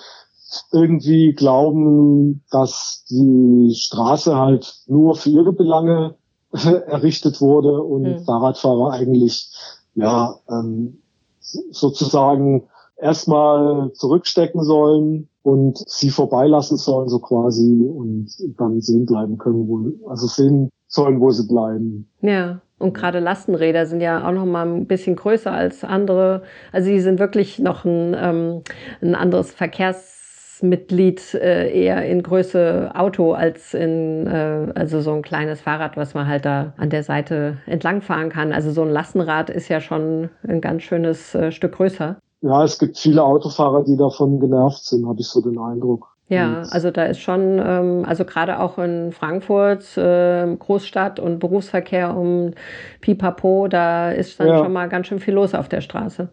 irgendwie 0.73 1.35
glauben, 1.35 2.43
dass 2.51 3.05
die 3.11 3.75
Straße 3.77 4.35
halt 4.35 4.77
nur 4.87 5.15
für 5.15 5.29
ihre 5.29 5.53
Belange 5.53 6.15
errichtet 6.53 7.43
wurde 7.43 7.83
und 7.83 8.05
mhm. 8.05 8.25
Fahrradfahrer 8.25 8.93
eigentlich 8.93 9.51
ja 9.95 10.37
ähm, 10.49 11.03
sozusagen 11.43 12.67
erstmal 12.97 13.93
zurückstecken 13.93 14.65
sollen 14.65 15.29
und 15.43 15.85
sie 15.87 16.09
vorbeilassen 16.09 16.79
sollen, 16.79 17.11
so 17.11 17.19
quasi, 17.19 17.87
und 17.95 18.31
dann 18.57 18.81
sehen 18.81 19.05
bleiben 19.05 19.37
können, 19.37 19.69
wo, 19.69 20.09
also 20.09 20.29
sehen 20.29 20.71
sollen, 20.87 21.21
wo 21.21 21.31
sie 21.31 21.47
bleiben. 21.47 22.09
Ja. 22.21 22.61
Und 22.79 22.93
gerade 22.93 23.21
Lastenräder 23.21 23.87
sind 23.87 24.03
ja 24.03 24.29
auch 24.29 24.33
noch 24.33 24.45
mal 24.45 24.67
ein 24.67 24.87
bisschen 24.87 25.17
größer 25.17 25.51
als 25.51 25.83
andere. 25.83 26.43
Also 26.73 26.91
die 26.91 27.01
sind 27.01 27.19
wirklich 27.19 27.59
noch 27.59 27.87
ein, 27.87 28.15
ähm, 28.19 28.63
ein 29.01 29.15
anderes 29.15 29.51
Verkehrs 29.51 30.17
Mitglied 30.63 31.35
äh, 31.35 31.71
eher 31.71 32.05
in 32.07 32.23
Größe 32.23 32.91
Auto 32.95 33.33
als 33.33 33.75
in 33.75 34.27
äh, 34.27 34.73
also 34.75 35.01
so 35.01 35.13
ein 35.13 35.23
kleines 35.23 35.61
Fahrrad, 35.61 35.97
was 35.97 36.15
man 36.15 36.27
halt 36.27 36.45
da 36.45 36.73
an 36.77 36.91
der 36.91 37.03
Seite 37.03 37.59
entlangfahren 37.67 38.31
kann. 38.31 38.53
Also 38.53 38.71
so 38.71 38.83
ein 38.83 38.91
Lastenrad 38.91 39.51
ist 39.51 39.69
ja 39.69 39.81
schon 39.81 40.31
ein 40.47 40.61
ganz 40.61 40.83
schönes 40.83 41.35
äh, 41.35 41.53
Stück 41.53 41.73
größer. 41.73 42.17
Ja, 42.43 42.65
es 42.65 42.79
gibt 42.79 42.99
viele 42.99 43.25
Autofahrer, 43.25 43.85
die 43.85 43.97
davon 43.97 44.41
genervt 44.41 44.85
sind, 44.85 45.07
habe 45.07 45.21
ich 45.21 45.27
so 45.27 45.41
den 45.41 45.59
Eindruck. 45.59 46.16
Ja, 46.29 46.63
also 46.71 46.91
da 46.91 47.05
ist 47.05 47.21
schon, 47.21 47.61
ähm, 47.65 48.05
also 48.05 48.25
gerade 48.25 48.59
auch 48.59 48.79
in 48.79 49.13
Frankfurt, 49.13 49.97
äh, 49.97 50.47
Großstadt 50.57 51.21
und 51.21 51.39
Berufsverkehr 51.39 52.17
um 52.17 52.53
Pipapo, 53.01 53.69
da 53.69 54.11
ist 54.11 54.41
dann 54.41 54.49
ja. 54.49 54.59
schon 54.59 54.73
mal 54.73 54.89
ganz 54.89 55.07
schön 55.07 55.21
viel 55.21 55.35
los 55.35 55.55
auf 55.55 55.69
der 55.69 55.81
Straße. 55.81 56.29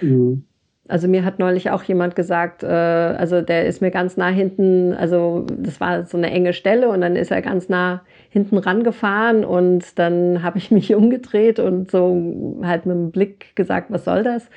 Mhm. 0.00 0.44
Also 0.88 1.06
mir 1.06 1.24
hat 1.24 1.38
neulich 1.38 1.70
auch 1.70 1.82
jemand 1.82 2.16
gesagt, 2.16 2.62
äh, 2.62 2.66
also 2.66 3.42
der 3.42 3.66
ist 3.66 3.80
mir 3.80 3.90
ganz 3.90 4.16
nah 4.16 4.28
hinten, 4.28 4.94
also 4.94 5.46
das 5.56 5.80
war 5.80 6.04
so 6.06 6.16
eine 6.16 6.30
enge 6.30 6.54
Stelle 6.54 6.88
und 6.88 7.02
dann 7.02 7.14
ist 7.14 7.30
er 7.30 7.42
ganz 7.42 7.68
nah 7.68 8.02
hinten 8.30 8.58
rangefahren 8.58 9.44
und 9.44 9.98
dann 9.98 10.42
habe 10.42 10.58
ich 10.58 10.70
mich 10.72 10.94
umgedreht 10.94 11.60
und 11.60 11.90
so 11.92 12.56
halt 12.62 12.86
mit 12.86 12.96
dem 12.96 13.10
Blick 13.12 13.54
gesagt, 13.54 13.90
was 13.90 14.04
soll 14.04 14.24
das? 14.24 14.48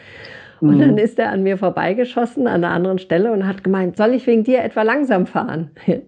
Und 0.61 0.79
dann 0.79 0.91
mhm. 0.91 0.97
ist 0.99 1.17
er 1.17 1.31
an 1.31 1.41
mir 1.41 1.57
vorbeigeschossen 1.57 2.45
an 2.45 2.63
einer 2.63 2.73
anderen 2.73 2.99
Stelle 2.99 3.31
und 3.31 3.47
hat 3.47 3.63
gemeint, 3.63 3.97
soll 3.97 4.13
ich 4.13 4.27
wegen 4.27 4.43
dir 4.43 4.63
etwa 4.63 4.83
langsam 4.83 5.25
fahren? 5.25 5.71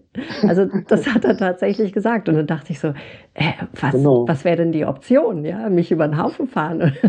Also 0.46 0.66
das 0.86 1.12
hat 1.12 1.24
er 1.24 1.36
tatsächlich 1.36 1.92
gesagt. 1.92 2.28
Und 2.28 2.36
dann 2.36 2.46
dachte 2.46 2.70
ich 2.70 2.78
so, 2.78 2.94
äh, 3.34 3.50
was, 3.80 3.90
genau. 3.90 4.28
was 4.28 4.44
wäre 4.44 4.58
denn 4.58 4.70
die 4.70 4.84
Option? 4.84 5.44
Ja, 5.44 5.68
mich 5.68 5.90
über 5.90 6.06
den 6.06 6.22
Haufen 6.22 6.46
fahren? 6.46 6.92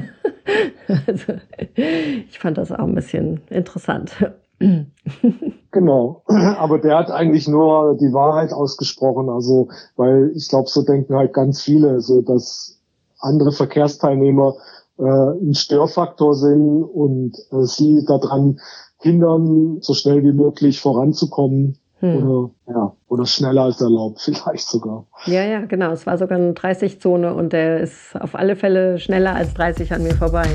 Also, 1.07 1.33
ich 1.75 2.37
fand 2.37 2.59
das 2.59 2.71
auch 2.71 2.83
ein 2.83 2.93
bisschen 2.95 3.41
interessant. 3.49 4.15
Genau, 5.71 6.23
aber 6.27 6.79
der 6.79 6.97
hat 6.97 7.11
eigentlich 7.11 7.49
nur 7.49 7.97
die 7.99 8.13
Wahrheit 8.13 8.53
ausgesprochen, 8.53 9.29
also 9.29 9.67
weil 9.97 10.31
ich 10.33 10.47
glaube, 10.47 10.69
so 10.69 10.83
denken 10.83 11.15
halt 11.15 11.33
ganz 11.33 11.61
viele, 11.61 11.99
so 11.99 12.21
dass 12.21 12.79
andere 13.19 13.51
Verkehrsteilnehmer 13.51 14.55
äh, 14.97 15.03
ein 15.03 15.53
Störfaktor 15.53 16.35
sind 16.35 16.83
und 16.83 17.35
äh, 17.51 17.63
sie 17.63 18.03
daran 18.05 18.59
hindern, 18.99 19.77
so 19.81 19.93
schnell 19.93 20.23
wie 20.23 20.33
möglich 20.33 20.79
voranzukommen. 20.81 21.77
Hm. 21.99 22.27
Oder, 22.27 22.51
ja, 22.67 22.93
oder 23.07 23.25
schneller 23.25 23.63
als 23.63 23.81
erlaubt, 23.81 24.19
vielleicht 24.21 24.67
sogar. 24.67 25.05
Ja, 25.25 25.43
ja, 25.43 25.65
genau. 25.65 25.91
Es 25.91 26.05
war 26.05 26.17
sogar 26.17 26.37
eine 26.37 26.53
30-Zone 26.53 27.33
und 27.33 27.53
der 27.53 27.79
ist 27.79 28.15
auf 28.19 28.35
alle 28.35 28.55
Fälle 28.55 28.99
schneller 28.99 29.33
als 29.35 29.53
30 29.53 29.93
an 29.93 30.03
mir 30.03 30.15
vorbei. 30.15 30.47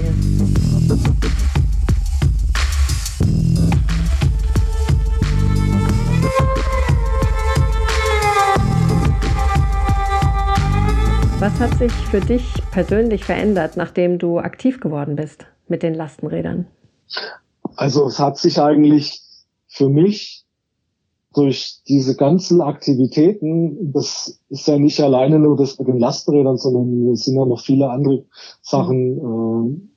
Was 0.89 1.60
hat 11.61 11.77
sich 11.77 11.93
für 11.93 12.21
dich 12.21 12.55
persönlich 12.71 13.23
verändert, 13.23 13.77
nachdem 13.77 14.19
du 14.19 14.39
aktiv 14.39 14.81
geworden 14.81 15.15
bist 15.15 15.45
mit 15.69 15.83
den 15.83 15.93
Lastenrädern? 15.93 16.67
Also 17.77 18.07
es 18.07 18.19
hat 18.19 18.39
sich 18.39 18.59
eigentlich 18.59 19.21
für 19.67 19.91
mich 19.91 20.47
durch 21.35 21.83
diese 21.87 22.17
ganzen 22.17 22.63
Aktivitäten, 22.63 23.93
das 23.93 24.41
ist 24.49 24.69
ja 24.69 24.79
nicht 24.79 25.01
alleine 25.01 25.39
nur 25.39 25.55
das 25.55 25.79
mit 25.79 25.89
den 25.89 25.99
Lastenrädern, 25.99 26.57
sondern 26.57 27.13
es 27.13 27.27
sind 27.27 27.37
ja 27.37 27.45
noch 27.45 27.61
viele 27.61 27.91
andere 27.91 28.25
Sachen 28.63 29.19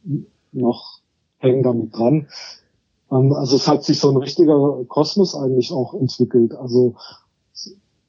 äh, 0.04 0.26
noch 0.52 1.00
hängen 1.38 1.64
damit 1.64 1.96
dran. 1.96 2.28
Ähm, 3.10 3.32
also 3.32 3.56
es 3.56 3.70
hat 3.70 3.86
sich 3.86 4.02
so 4.02 4.10
ein 4.10 4.18
richtiger 4.18 4.84
Kosmos 4.90 5.34
eigentlich 5.34 5.72
auch 5.72 5.94
entwickelt. 5.94 6.56
Also 6.56 6.96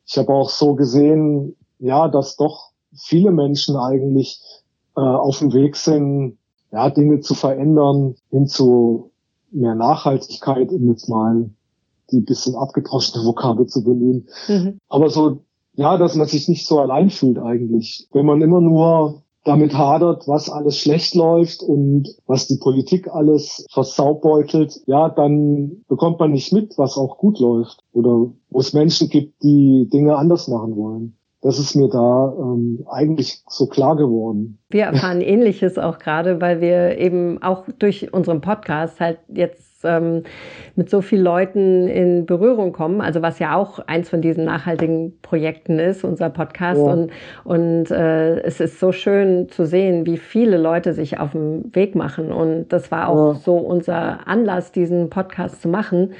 ich 0.06 0.18
habe 0.18 0.32
auch 0.34 0.50
so 0.50 0.74
gesehen, 0.74 1.54
ja, 1.78 2.08
dass 2.08 2.34
doch 2.34 2.73
viele 2.96 3.30
Menschen 3.30 3.76
eigentlich 3.76 4.40
äh, 4.96 5.00
auf 5.00 5.38
dem 5.38 5.52
Weg 5.52 5.76
sind, 5.76 6.38
ja, 6.72 6.90
Dinge 6.90 7.20
zu 7.20 7.34
verändern, 7.34 8.16
hin 8.30 8.46
zu 8.46 9.10
mehr 9.50 9.74
Nachhaltigkeit, 9.74 10.72
um 10.72 10.88
jetzt 10.88 11.08
mal 11.08 11.50
die 12.10 12.20
bisschen 12.20 12.56
abgedroschene 12.56 13.24
Vokabel 13.24 13.66
zu 13.66 13.82
bemühen. 13.84 14.28
Mhm. 14.48 14.78
Aber 14.88 15.08
so, 15.08 15.44
ja, 15.74 15.96
dass 15.96 16.16
man 16.16 16.26
sich 16.26 16.48
nicht 16.48 16.66
so 16.66 16.80
allein 16.80 17.10
fühlt 17.10 17.38
eigentlich. 17.38 18.08
Wenn 18.12 18.26
man 18.26 18.42
immer 18.42 18.60
nur 18.60 19.22
damit 19.44 19.74
hadert, 19.74 20.26
was 20.26 20.48
alles 20.48 20.78
schlecht 20.78 21.14
läuft 21.14 21.62
und 21.62 22.16
was 22.26 22.48
die 22.48 22.56
Politik 22.56 23.08
alles 23.08 23.66
versaubbeutelt, 23.70 24.80
ja, 24.86 25.08
dann 25.08 25.84
bekommt 25.86 26.18
man 26.18 26.32
nicht 26.32 26.52
mit, 26.52 26.76
was 26.78 26.96
auch 26.96 27.18
gut 27.18 27.38
läuft 27.38 27.80
oder 27.92 28.30
wo 28.50 28.60
es 28.60 28.72
Menschen 28.72 29.08
gibt, 29.10 29.42
die 29.42 29.88
Dinge 29.92 30.16
anders 30.16 30.48
machen 30.48 30.76
wollen 30.76 31.16
das 31.44 31.58
ist 31.58 31.76
mir 31.76 31.88
da 31.88 32.34
ähm, 32.38 32.86
eigentlich 32.90 33.42
so 33.48 33.66
klar 33.66 33.96
geworden. 33.96 34.58
Wir 34.70 34.84
erfahren 34.84 35.20
Ähnliches 35.20 35.76
auch 35.76 35.98
gerade, 35.98 36.40
weil 36.40 36.62
wir 36.62 36.96
eben 36.98 37.42
auch 37.42 37.64
durch 37.78 38.14
unseren 38.14 38.40
Podcast 38.40 38.98
halt 38.98 39.18
jetzt 39.28 39.84
ähm, 39.84 40.22
mit 40.74 40.88
so 40.88 41.02
vielen 41.02 41.22
Leuten 41.22 41.86
in 41.86 42.24
Berührung 42.24 42.72
kommen. 42.72 43.02
Also 43.02 43.20
was 43.20 43.38
ja 43.40 43.56
auch 43.56 43.78
eins 43.80 44.08
von 44.08 44.22
diesen 44.22 44.46
nachhaltigen 44.46 45.20
Projekten 45.20 45.78
ist, 45.78 46.02
unser 46.02 46.30
Podcast. 46.30 46.80
Ja. 46.80 46.90
Und, 46.90 47.10
und 47.44 47.90
äh, 47.90 48.40
es 48.40 48.60
ist 48.60 48.80
so 48.80 48.90
schön 48.90 49.50
zu 49.50 49.66
sehen, 49.66 50.06
wie 50.06 50.16
viele 50.16 50.56
Leute 50.56 50.94
sich 50.94 51.20
auf 51.20 51.32
den 51.32 51.74
Weg 51.74 51.94
machen. 51.94 52.32
Und 52.32 52.68
das 52.68 52.90
war 52.90 53.10
auch 53.10 53.34
ja. 53.34 53.40
so 53.40 53.56
unser 53.58 54.26
Anlass, 54.26 54.72
diesen 54.72 55.10
Podcast 55.10 55.60
zu 55.60 55.68
machen 55.68 56.14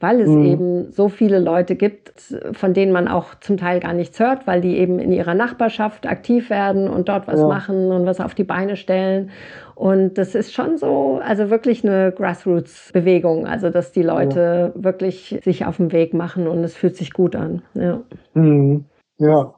weil 0.00 0.20
es 0.20 0.28
mhm. 0.28 0.44
eben 0.44 0.92
so 0.92 1.08
viele 1.08 1.38
Leute 1.40 1.74
gibt, 1.74 2.12
von 2.52 2.72
denen 2.72 2.92
man 2.92 3.08
auch 3.08 3.34
zum 3.40 3.56
Teil 3.56 3.80
gar 3.80 3.92
nichts 3.92 4.20
hört, 4.20 4.46
weil 4.46 4.60
die 4.60 4.76
eben 4.78 4.98
in 4.98 5.10
ihrer 5.12 5.34
Nachbarschaft 5.34 6.06
aktiv 6.06 6.50
werden 6.50 6.88
und 6.88 7.08
dort 7.08 7.26
was 7.26 7.40
ja. 7.40 7.48
machen 7.48 7.90
und 7.90 8.06
was 8.06 8.20
auf 8.20 8.34
die 8.34 8.44
Beine 8.44 8.76
stellen. 8.76 9.30
Und 9.74 10.18
das 10.18 10.34
ist 10.34 10.52
schon 10.52 10.76
so, 10.76 11.20
also 11.22 11.50
wirklich 11.50 11.84
eine 11.84 12.12
Grassroots-Bewegung, 12.12 13.46
also 13.46 13.70
dass 13.70 13.92
die 13.92 14.02
Leute 14.02 14.72
ja. 14.74 14.84
wirklich 14.84 15.38
sich 15.42 15.66
auf 15.66 15.76
den 15.78 15.92
Weg 15.92 16.14
machen 16.14 16.48
und 16.48 16.62
es 16.64 16.74
fühlt 16.76 16.96
sich 16.96 17.12
gut 17.12 17.34
an. 17.34 17.62
Ja. 17.74 18.00
Mhm. 18.34 18.84
ja. 19.18 19.54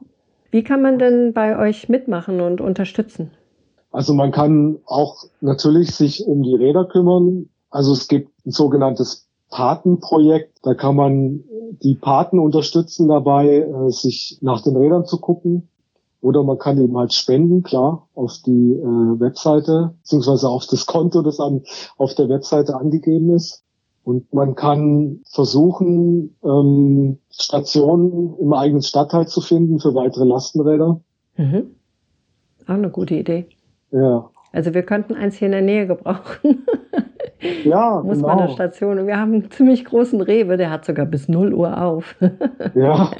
Wie 0.51 0.63
kann 0.63 0.81
man 0.81 0.99
denn 0.99 1.33
bei 1.33 1.57
euch 1.57 1.87
mitmachen 1.87 2.41
und 2.41 2.61
unterstützen? 2.61 3.31
Also 3.91 4.13
man 4.13 4.31
kann 4.31 4.79
auch 4.85 5.23
natürlich 5.41 5.95
sich 5.95 6.25
um 6.25 6.43
die 6.43 6.55
Räder 6.55 6.85
kümmern. 6.85 7.49
Also 7.69 7.93
es 7.93 8.07
gibt 8.07 8.29
ein 8.45 8.51
sogenanntes 8.51 9.27
Patenprojekt. 9.51 10.59
Da 10.63 10.73
kann 10.73 10.95
man 10.95 11.43
die 11.83 11.95
Paten 11.95 12.39
unterstützen 12.39 13.07
dabei, 13.07 13.59
äh, 13.59 13.91
sich 13.91 14.39
nach 14.41 14.61
den 14.61 14.75
Rädern 14.75 15.05
zu 15.05 15.19
gucken. 15.19 15.67
Oder 16.21 16.43
man 16.43 16.59
kann 16.59 16.77
eben 16.77 16.97
halt 16.97 17.13
spenden, 17.13 17.63
klar, 17.63 18.07
auf 18.13 18.37
die 18.45 18.73
äh, 18.73 19.19
Webseite, 19.19 19.95
beziehungsweise 20.01 20.49
auf 20.49 20.67
das 20.67 20.85
Konto, 20.85 21.21
das 21.21 21.39
an, 21.39 21.63
auf 21.97 22.13
der 22.13 22.29
Webseite 22.29 22.75
angegeben 22.75 23.33
ist. 23.33 23.63
Und 24.03 24.33
man 24.33 24.55
kann 24.55 25.21
versuchen, 25.31 26.35
ähm, 26.43 27.19
Stationen 27.29 28.35
im 28.39 28.53
eigenen 28.53 28.81
Stadtteil 28.81 29.27
zu 29.27 29.41
finden 29.41 29.79
für 29.79 29.93
weitere 29.93 30.25
Lastenräder. 30.25 31.01
Mhm. 31.37 31.75
Auch 32.65 32.73
eine 32.73 32.89
gute 32.89 33.15
Idee. 33.15 33.47
Ja. 33.91 34.29
Also 34.51 34.73
wir 34.73 34.83
könnten 34.83 35.13
eins 35.13 35.35
hier 35.35 35.47
in 35.47 35.53
der 35.53 35.61
Nähe 35.61 35.87
gebrauchen. 35.87 36.65
Ja, 37.63 38.01
muss 38.03 38.17
genau. 38.17 38.27
man 38.27 38.39
eine 38.39 38.51
Station. 38.51 38.99
Und 38.99 39.07
wir 39.07 39.17
haben 39.17 39.33
einen 39.33 39.51
ziemlich 39.51 39.85
großen 39.85 40.21
Rewe, 40.21 40.57
der 40.57 40.69
hat 40.69 40.85
sogar 40.85 41.05
bis 41.05 41.27
0 41.27 41.53
Uhr 41.53 41.81
auf. 41.81 42.15
ja. 42.75 43.11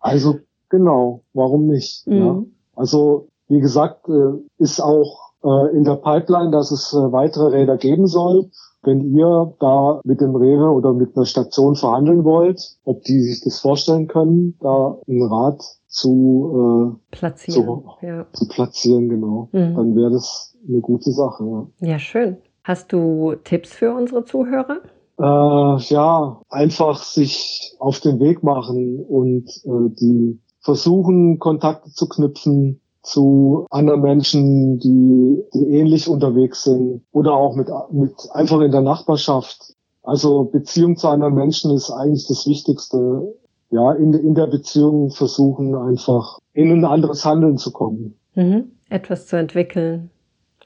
Also 0.00 0.40
genau, 0.68 1.22
warum 1.32 1.66
nicht? 1.66 2.06
Mhm. 2.06 2.16
Ja? 2.16 2.42
Also 2.76 3.28
wie 3.48 3.60
gesagt, 3.60 4.08
äh, 4.08 4.38
ist 4.58 4.80
auch 4.80 5.32
äh, 5.42 5.76
in 5.76 5.84
der 5.84 5.96
Pipeline, 5.96 6.50
dass 6.50 6.70
es 6.70 6.92
äh, 6.92 7.12
weitere 7.12 7.48
Räder 7.48 7.76
geben 7.76 8.06
soll. 8.06 8.50
Wenn 8.82 9.14
ihr 9.14 9.54
da 9.60 10.00
mit 10.04 10.20
dem 10.20 10.36
Rewe 10.36 10.70
oder 10.70 10.92
mit 10.92 11.16
einer 11.16 11.24
Station 11.24 11.74
verhandeln 11.74 12.24
wollt, 12.24 12.76
ob 12.84 13.02
die 13.04 13.20
sich 13.22 13.40
das 13.40 13.60
vorstellen 13.60 14.08
können, 14.08 14.58
da 14.60 14.98
ein 15.08 15.22
Rad 15.22 15.62
zu 15.86 16.98
äh, 17.12 17.16
platzieren, 17.16 17.64
zu, 17.64 17.84
ja. 18.02 18.26
zu 18.32 18.48
platzieren, 18.48 19.08
genau, 19.08 19.48
mhm. 19.52 19.74
dann 19.74 19.96
wäre 19.96 20.10
das 20.10 20.54
eine 20.68 20.80
gute 20.80 21.12
Sache. 21.12 21.44
Ja. 21.80 21.88
ja, 21.88 21.98
schön. 21.98 22.36
Hast 22.64 22.94
du 22.94 23.34
Tipps 23.44 23.74
für 23.74 23.92
unsere 23.92 24.24
Zuhörer? 24.24 24.80
Äh, 25.18 25.82
ja, 25.94 26.40
einfach 26.48 27.02
sich 27.02 27.74
auf 27.78 28.00
den 28.00 28.18
Weg 28.20 28.42
machen 28.42 29.04
und 29.04 29.48
äh, 29.64 29.94
die 30.00 30.40
versuchen, 30.60 31.38
Kontakte 31.38 31.90
zu 31.90 32.08
knüpfen 32.08 32.80
zu 33.02 33.66
anderen 33.68 34.00
Menschen, 34.00 34.78
die, 34.78 35.44
die 35.52 35.76
ähnlich 35.76 36.08
unterwegs 36.08 36.64
sind 36.64 37.02
oder 37.12 37.34
auch 37.34 37.54
mit, 37.54 37.68
mit 37.92 38.14
einfach 38.32 38.60
in 38.60 38.72
der 38.72 38.80
Nachbarschaft. 38.80 39.74
Also 40.02 40.44
Beziehung 40.44 40.96
zu 40.96 41.08
anderen 41.08 41.34
Menschen 41.34 41.70
ist 41.72 41.90
eigentlich 41.90 42.26
das 42.26 42.46
Wichtigste. 42.46 43.34
Ja, 43.70 43.92
in, 43.92 44.14
in 44.14 44.34
der 44.34 44.46
Beziehung 44.46 45.10
versuchen 45.10 45.74
einfach 45.74 46.38
in 46.54 46.72
ein 46.72 46.84
anderes 46.86 47.26
Handeln 47.26 47.58
zu 47.58 47.72
kommen. 47.72 48.16
Mhm. 48.34 48.72
Etwas 48.88 49.26
zu 49.26 49.36
entwickeln. 49.36 50.10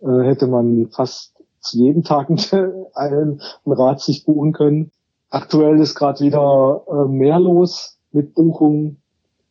äh, 0.00 0.24
hätte 0.24 0.46
man 0.46 0.88
fast 0.90 1.37
jeden 1.72 2.02
Tag 2.02 2.30
einen, 2.94 3.40
ein 3.64 3.72
Rad 3.72 4.00
sich 4.00 4.24
buchen 4.24 4.52
können. 4.52 4.90
Aktuell 5.30 5.80
ist 5.80 5.94
gerade 5.94 6.20
wieder 6.20 6.82
äh, 6.88 7.08
mehr 7.08 7.38
los 7.38 7.98
mit 8.12 8.34
Buchungen. 8.34 9.02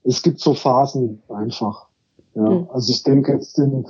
Es 0.03 0.23
gibt 0.23 0.39
so 0.39 0.53
Phasen 0.53 1.21
einfach. 1.29 1.87
Ja, 2.33 2.49
mhm. 2.49 2.67
also 2.71 2.91
ich 2.91 3.03
denke 3.03 3.33
jetzt 3.33 3.59
in, 3.59 3.85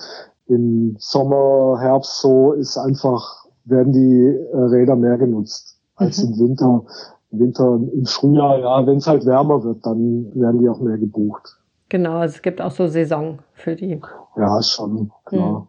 im 0.48 0.96
Sommer, 1.00 1.80
Herbst 1.80 2.22
so 2.22 2.54
ist 2.54 2.78
einfach, 2.78 3.46
werden 3.66 3.94
die 3.94 4.26
äh, 4.26 4.58
Räder 4.58 4.96
mehr 4.96 5.18
genutzt 5.18 5.80
als 5.96 6.24
mhm. 6.24 6.34
im 6.34 6.40
Winter. 6.40 6.84
Im 7.32 7.40
Winter, 7.40 7.80
im 7.94 8.06
Frühjahr, 8.06 8.60
ja, 8.60 8.88
wenn 8.88 8.98
es 8.98 9.08
halt 9.08 9.26
wärmer 9.26 9.64
wird, 9.64 9.86
dann 9.86 10.32
werden 10.34 10.62
die 10.62 10.70
auch 10.70 10.80
mehr 10.80 10.98
gebucht. 10.98 11.58
Genau, 11.90 12.20
also 12.20 12.36
es 12.36 12.42
gibt 12.42 12.62
auch 12.62 12.72
so 12.72 12.88
Saison 12.88 13.40
für 13.54 13.76
die. 13.76 14.02
Ja, 14.38 14.62
schon, 14.62 15.12
klar. 15.26 15.62
Mhm. 15.62 15.68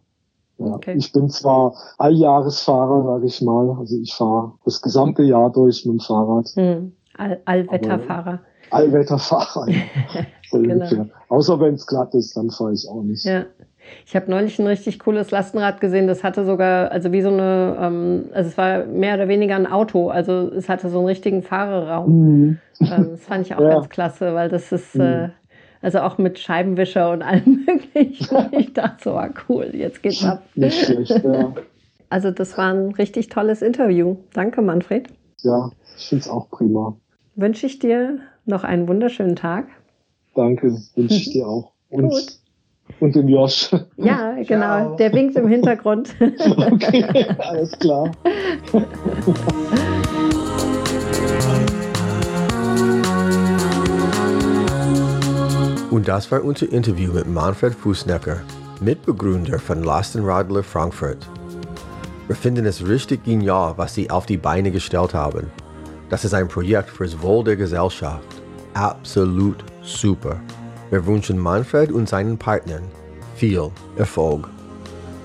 Ja. 0.59 0.75
Okay. 0.75 0.95
Ich 0.97 1.11
bin 1.11 1.29
zwar 1.29 1.73
Alljahresfahrer, 1.97 3.03
sage 3.03 3.25
ich 3.25 3.41
mal. 3.41 3.77
Also 3.79 3.97
ich 3.99 4.13
fahre 4.13 4.53
das 4.65 4.81
gesamte 4.81 5.23
Jahr 5.23 5.51
durch 5.51 5.85
mit 5.85 5.93
dem 5.95 5.99
Fahrrad. 5.99 6.47
Hm. 6.55 6.91
All 7.17 7.39
Allwetterfahrer. 7.45 8.39
Allwetterfahrer, 8.71 9.67
ja. 9.69 10.25
genau. 10.51 11.05
Außer 11.29 11.59
wenn 11.59 11.73
es 11.73 11.87
glatt 11.87 12.13
ist, 12.13 12.35
dann 12.37 12.49
fahre 12.49 12.73
ich 12.73 12.87
auch 12.87 13.01
nicht. 13.03 13.25
Ja. 13.25 13.45
Ich 14.05 14.15
habe 14.15 14.29
neulich 14.29 14.59
ein 14.59 14.67
richtig 14.67 14.99
cooles 14.99 15.31
Lastenrad 15.31 15.81
gesehen. 15.81 16.07
Das 16.07 16.23
hatte 16.23 16.45
sogar, 16.45 16.91
also 16.91 17.11
wie 17.11 17.21
so 17.21 17.29
eine, 17.29 17.75
ähm, 17.79 18.25
also 18.33 18.49
es 18.49 18.57
war 18.57 18.85
mehr 18.85 19.15
oder 19.15 19.27
weniger 19.27 19.55
ein 19.55 19.65
Auto. 19.65 20.09
Also 20.09 20.51
es 20.51 20.69
hatte 20.69 20.89
so 20.89 20.99
einen 20.99 21.07
richtigen 21.07 21.41
Fahrerraum. 21.41 22.11
Mhm. 22.11 22.57
Ähm, 22.81 23.07
das 23.11 23.21
fand 23.21 23.47
ich 23.47 23.55
auch 23.55 23.59
ja. 23.61 23.69
ganz 23.69 23.89
klasse, 23.89 24.35
weil 24.35 24.49
das 24.49 24.71
ist, 24.71 24.95
mhm. 24.95 25.01
äh, 25.01 25.29
also 25.81 25.99
auch 25.99 26.17
mit 26.17 26.39
Scheibenwischer 26.39 27.11
und 27.11 27.21
allem 27.21 27.65
möglichen. 27.67 28.49
Ich 28.51 28.73
dachte 28.73 29.03
so, 29.03 29.11
ah, 29.11 29.29
cool, 29.47 29.69
jetzt 29.73 30.03
geht's 30.03 30.23
ab. 30.23 30.43
Nicht 30.55 30.85
schlecht, 30.85 31.23
ja. 31.23 31.53
Also 32.09 32.31
das 32.31 32.57
war 32.57 32.73
ein 32.73 32.91
richtig 32.93 33.29
tolles 33.29 33.61
Interview. 33.61 34.17
Danke, 34.33 34.61
Manfred. 34.61 35.09
Ja, 35.41 35.71
ich 35.97 36.07
finde 36.09 36.23
es 36.23 36.29
auch 36.29 36.49
prima. 36.49 36.97
Wünsche 37.35 37.65
ich 37.67 37.79
dir 37.79 38.19
noch 38.45 38.63
einen 38.63 38.87
wunderschönen 38.87 39.35
Tag. 39.35 39.67
Danke, 40.35 40.75
wünsche 40.95 41.15
ich 41.15 41.31
dir 41.31 41.47
auch. 41.47 41.71
Und, 41.89 42.09
Gut. 42.09 42.39
und 42.99 43.15
dem 43.15 43.29
Josh. 43.29 43.71
Ja, 43.97 44.33
genau. 44.43 44.45
Ciao. 44.45 44.95
Der 44.97 45.13
winkt 45.13 45.35
im 45.35 45.47
Hintergrund. 45.47 46.15
okay, 46.71 47.25
alles 47.39 47.77
klar. 47.79 48.11
Und 55.91 56.07
das 56.07 56.31
war 56.31 56.43
unser 56.43 56.71
Interview 56.71 57.13
mit 57.13 57.27
Manfred 57.27 57.73
Fußnecker, 57.73 58.41
Mitbegründer 58.79 59.57
von 59.57 59.83
Lastenradler 59.83 60.61
Frankfurt. 60.61 61.27
Wir 62.27 62.35
finden 62.35 62.67
es 62.67 62.87
richtig 62.87 63.23
genial, 63.23 63.73
was 63.75 63.95
sie 63.95 64.11
auf 64.11 64.27
die 64.27 64.37
Beine 64.37 64.69
gestellt 64.69 65.15
haben. 65.15 65.47
Das 66.09 66.25
ist 66.25 66.35
ein 66.35 66.47
Projekt 66.47 66.91
fürs 66.91 67.19
Wohl 67.23 67.43
der 67.43 67.55
Gesellschaft. 67.55 68.23
Absolut 68.75 69.65
super. 69.81 70.39
Wir 70.91 71.03
wünschen 71.07 71.39
Manfred 71.39 71.91
und 71.91 72.07
seinen 72.07 72.37
Partnern 72.37 72.83
viel 73.35 73.71
Erfolg. 73.95 74.47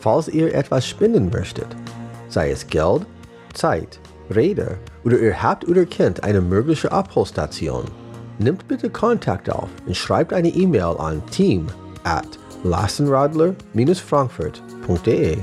Falls 0.00 0.28
ihr 0.28 0.54
etwas 0.54 0.86
spenden 0.86 1.30
möchtet, 1.30 1.68
sei 2.28 2.50
es 2.50 2.66
Geld, 2.66 3.06
Zeit, 3.54 3.98
Räder 4.34 4.76
oder 5.04 5.18
ihr 5.18 5.42
habt 5.42 5.66
oder 5.66 5.86
kennt 5.86 6.22
eine 6.22 6.42
mögliche 6.42 6.92
Abholstation, 6.92 7.86
nimmt 8.38 8.68
bitte 8.68 8.90
Kontakt 8.90 9.50
auf 9.50 9.70
und 9.86 9.96
schreibt 9.96 10.34
eine 10.34 10.48
E-Mail 10.48 10.96
an 10.98 11.22
team 11.30 11.66
at 12.04 12.28
lassenradler-frankfurt.de. 12.64 15.38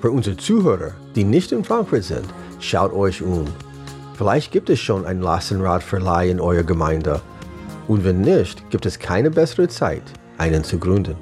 Für 0.00 0.12
unsere 0.12 0.36
Zuhörer, 0.36 0.92
die 1.16 1.24
nicht 1.24 1.50
in 1.50 1.64
Frankfurt 1.64 2.04
sind, 2.04 2.28
Schaut 2.60 2.92
euch 2.92 3.22
um. 3.22 3.44
Vielleicht 4.14 4.50
gibt 4.50 4.68
es 4.68 4.80
schon 4.80 5.06
ein 5.06 5.20
Lastenradverleih 5.20 6.28
in 6.28 6.40
eurer 6.40 6.64
Gemeinde. 6.64 7.20
Und 7.86 8.04
wenn 8.04 8.20
nicht, 8.20 8.68
gibt 8.70 8.84
es 8.84 8.98
keine 8.98 9.30
bessere 9.30 9.68
Zeit, 9.68 10.02
einen 10.38 10.64
zu 10.64 10.78
gründen. 10.78 11.16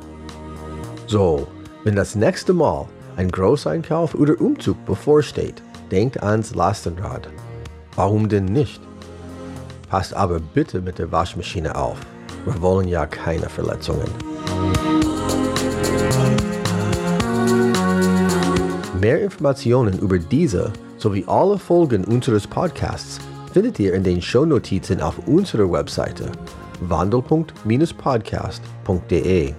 So, 1.07 1.47
wenn 1.85 1.95
das 1.95 2.15
nächste 2.15 2.55
Mal 2.55 2.87
ein 3.17 3.31
Großeinkauf 3.31 4.15
oder 4.15 4.41
Umzug 4.41 4.83
bevorsteht, 4.87 5.63
denkt 5.91 6.23
ans 6.23 6.55
Lastenrad. 6.55 7.29
Warum 7.95 8.29
denn 8.29 8.47
nicht? 8.47 8.81
Passt 9.89 10.15
aber 10.15 10.41
bitte 10.41 10.81
mit 10.81 10.99
der 10.99 11.13
Waschmaschine 11.13 11.77
auf. 11.77 11.99
Wir 12.45 12.61
wollen 12.61 12.89
ja 12.89 13.07
keine 13.07 13.49
Verletzungen. 13.49 14.09
Mehr 19.01 19.21
Informationen 19.21 19.99
über 19.99 20.19
diese 20.19 20.73
sowie 20.97 21.25
alle 21.27 21.59
Folgen 21.59 22.05
unseres 22.05 22.47
Podcasts 22.47 23.21
findet 23.53 23.79
ihr 23.79 23.95
in 23.95 24.03
den 24.03 24.21
Shownotizen 24.21 25.01
auf 25.01 25.15
unserer 25.27 25.71
Webseite 25.71 26.31
wandelpunkt-podcast.de. 26.81 29.55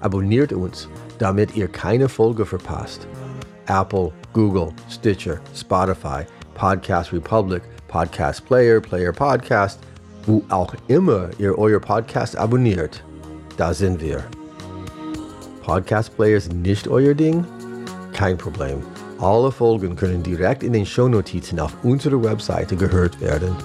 Abonniert 0.00 0.52
uns, 0.52 0.88
damit 1.18 1.56
ihr 1.56 1.68
keine 1.68 2.08
Folge 2.08 2.44
verpasst. 2.44 3.06
Apple, 3.66 4.12
Google, 4.32 4.72
Stitcher, 4.90 5.38
Spotify, 5.54 6.24
Podcast 6.54 7.12
Republic, 7.12 7.62
Podcast 7.88 8.44
Player, 8.46 8.80
Player 8.80 9.12
Podcast, 9.12 9.78
wo 10.26 10.42
auch 10.48 10.74
immer 10.88 11.30
ihr 11.38 11.56
euer 11.58 11.80
Podcast 11.80 12.36
abonniert, 12.36 13.04
da 13.56 13.72
sind 13.72 14.00
wir. 14.00 14.24
Podcast 15.62 16.14
Player 16.16 16.36
ist 16.36 16.52
nicht 16.52 16.88
euer 16.88 17.14
Ding? 17.14 17.46
Kein 18.12 18.36
Problem. 18.36 18.82
Alle 19.20 19.52
Folgen 19.52 19.94
können 19.96 20.22
direkt 20.22 20.62
in 20.62 20.72
den 20.72 20.84
Shownotizen 20.84 21.58
auf 21.60 21.72
unserer 21.82 22.22
Webseite 22.22 22.76
gehört 22.76 23.18
werden. 23.20 23.56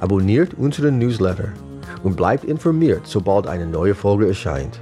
Abonniert 0.00 0.54
unseren 0.54 0.98
Newsletter 0.98 1.48
und 2.02 2.16
bleibt 2.16 2.44
informiert, 2.44 3.02
sobald 3.04 3.46
eine 3.46 3.66
neue 3.66 3.94
Folge 3.94 4.26
erscheint. 4.28 4.80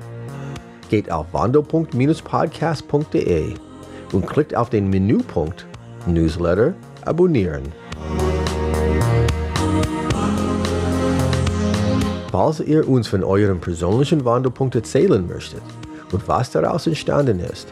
Geht 0.89 1.13
auf 1.13 1.27
wandelpunkt-podcast.de 1.33 3.55
und 4.13 4.27
klickt 4.27 4.57
auf 4.57 4.71
den 4.71 4.89
Menüpunkt 4.91 5.67
Newsletter 6.07 6.75
abonnieren. 7.05 7.63
Falls 12.33 12.61
ihr 12.61 12.89
uns 12.89 13.09
von 13.09 13.23
eurem 13.23 13.61
persönlichen 13.61 14.25
Wandelpunkt 14.25 14.75
erzählen 14.75 15.27
möchtet 15.27 15.61
und 16.13 16.27
was 16.27 16.51
daraus 16.51 16.87
entstanden 16.87 17.41
ist, 17.41 17.69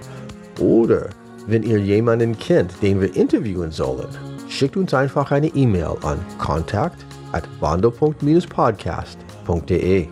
oder 0.61 1.09
wenn 1.49 1.63
ihr 1.63 1.79
jemanden 1.79 2.39
kennt, 2.39 2.83
den 2.83 3.01
wir 3.01 3.17
interviewen 3.17 3.73
sollen, 3.73 4.07
schickt 4.49 4.77
uns 4.77 4.93
einfach 4.95 5.33
eine 5.33 5.49
E-Mail 5.49 5.97
an 6.03 6.25
kontakt 6.39 7.05
at 7.33 7.49
wandelpunkt-podcast.de. 7.61 10.07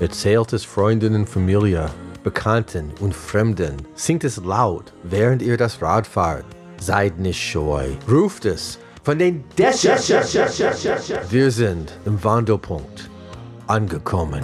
Erzählt 0.00 0.52
es 0.52 0.64
Freunden 0.64 1.14
und 1.14 1.28
Familie, 1.28 1.88
Bekannten 2.24 2.90
und 3.00 3.14
Fremden. 3.14 3.76
Singt 3.94 4.24
es 4.24 4.38
laut, 4.38 4.92
während 5.04 5.42
ihr 5.42 5.56
das 5.56 5.80
Rad 5.80 6.04
fahrt. 6.06 6.44
Seid 6.78 7.18
nicht 7.18 7.40
scheu. 7.40 7.86
Ruft 8.10 8.44
es 8.46 8.78
von 9.04 9.18
den 9.18 9.44
Dächern. 9.56 9.98
Wir 11.30 11.50
sind 11.50 11.98
im 12.06 12.24
Wandelpunkt 12.24 13.10
angekommen. 13.66 14.42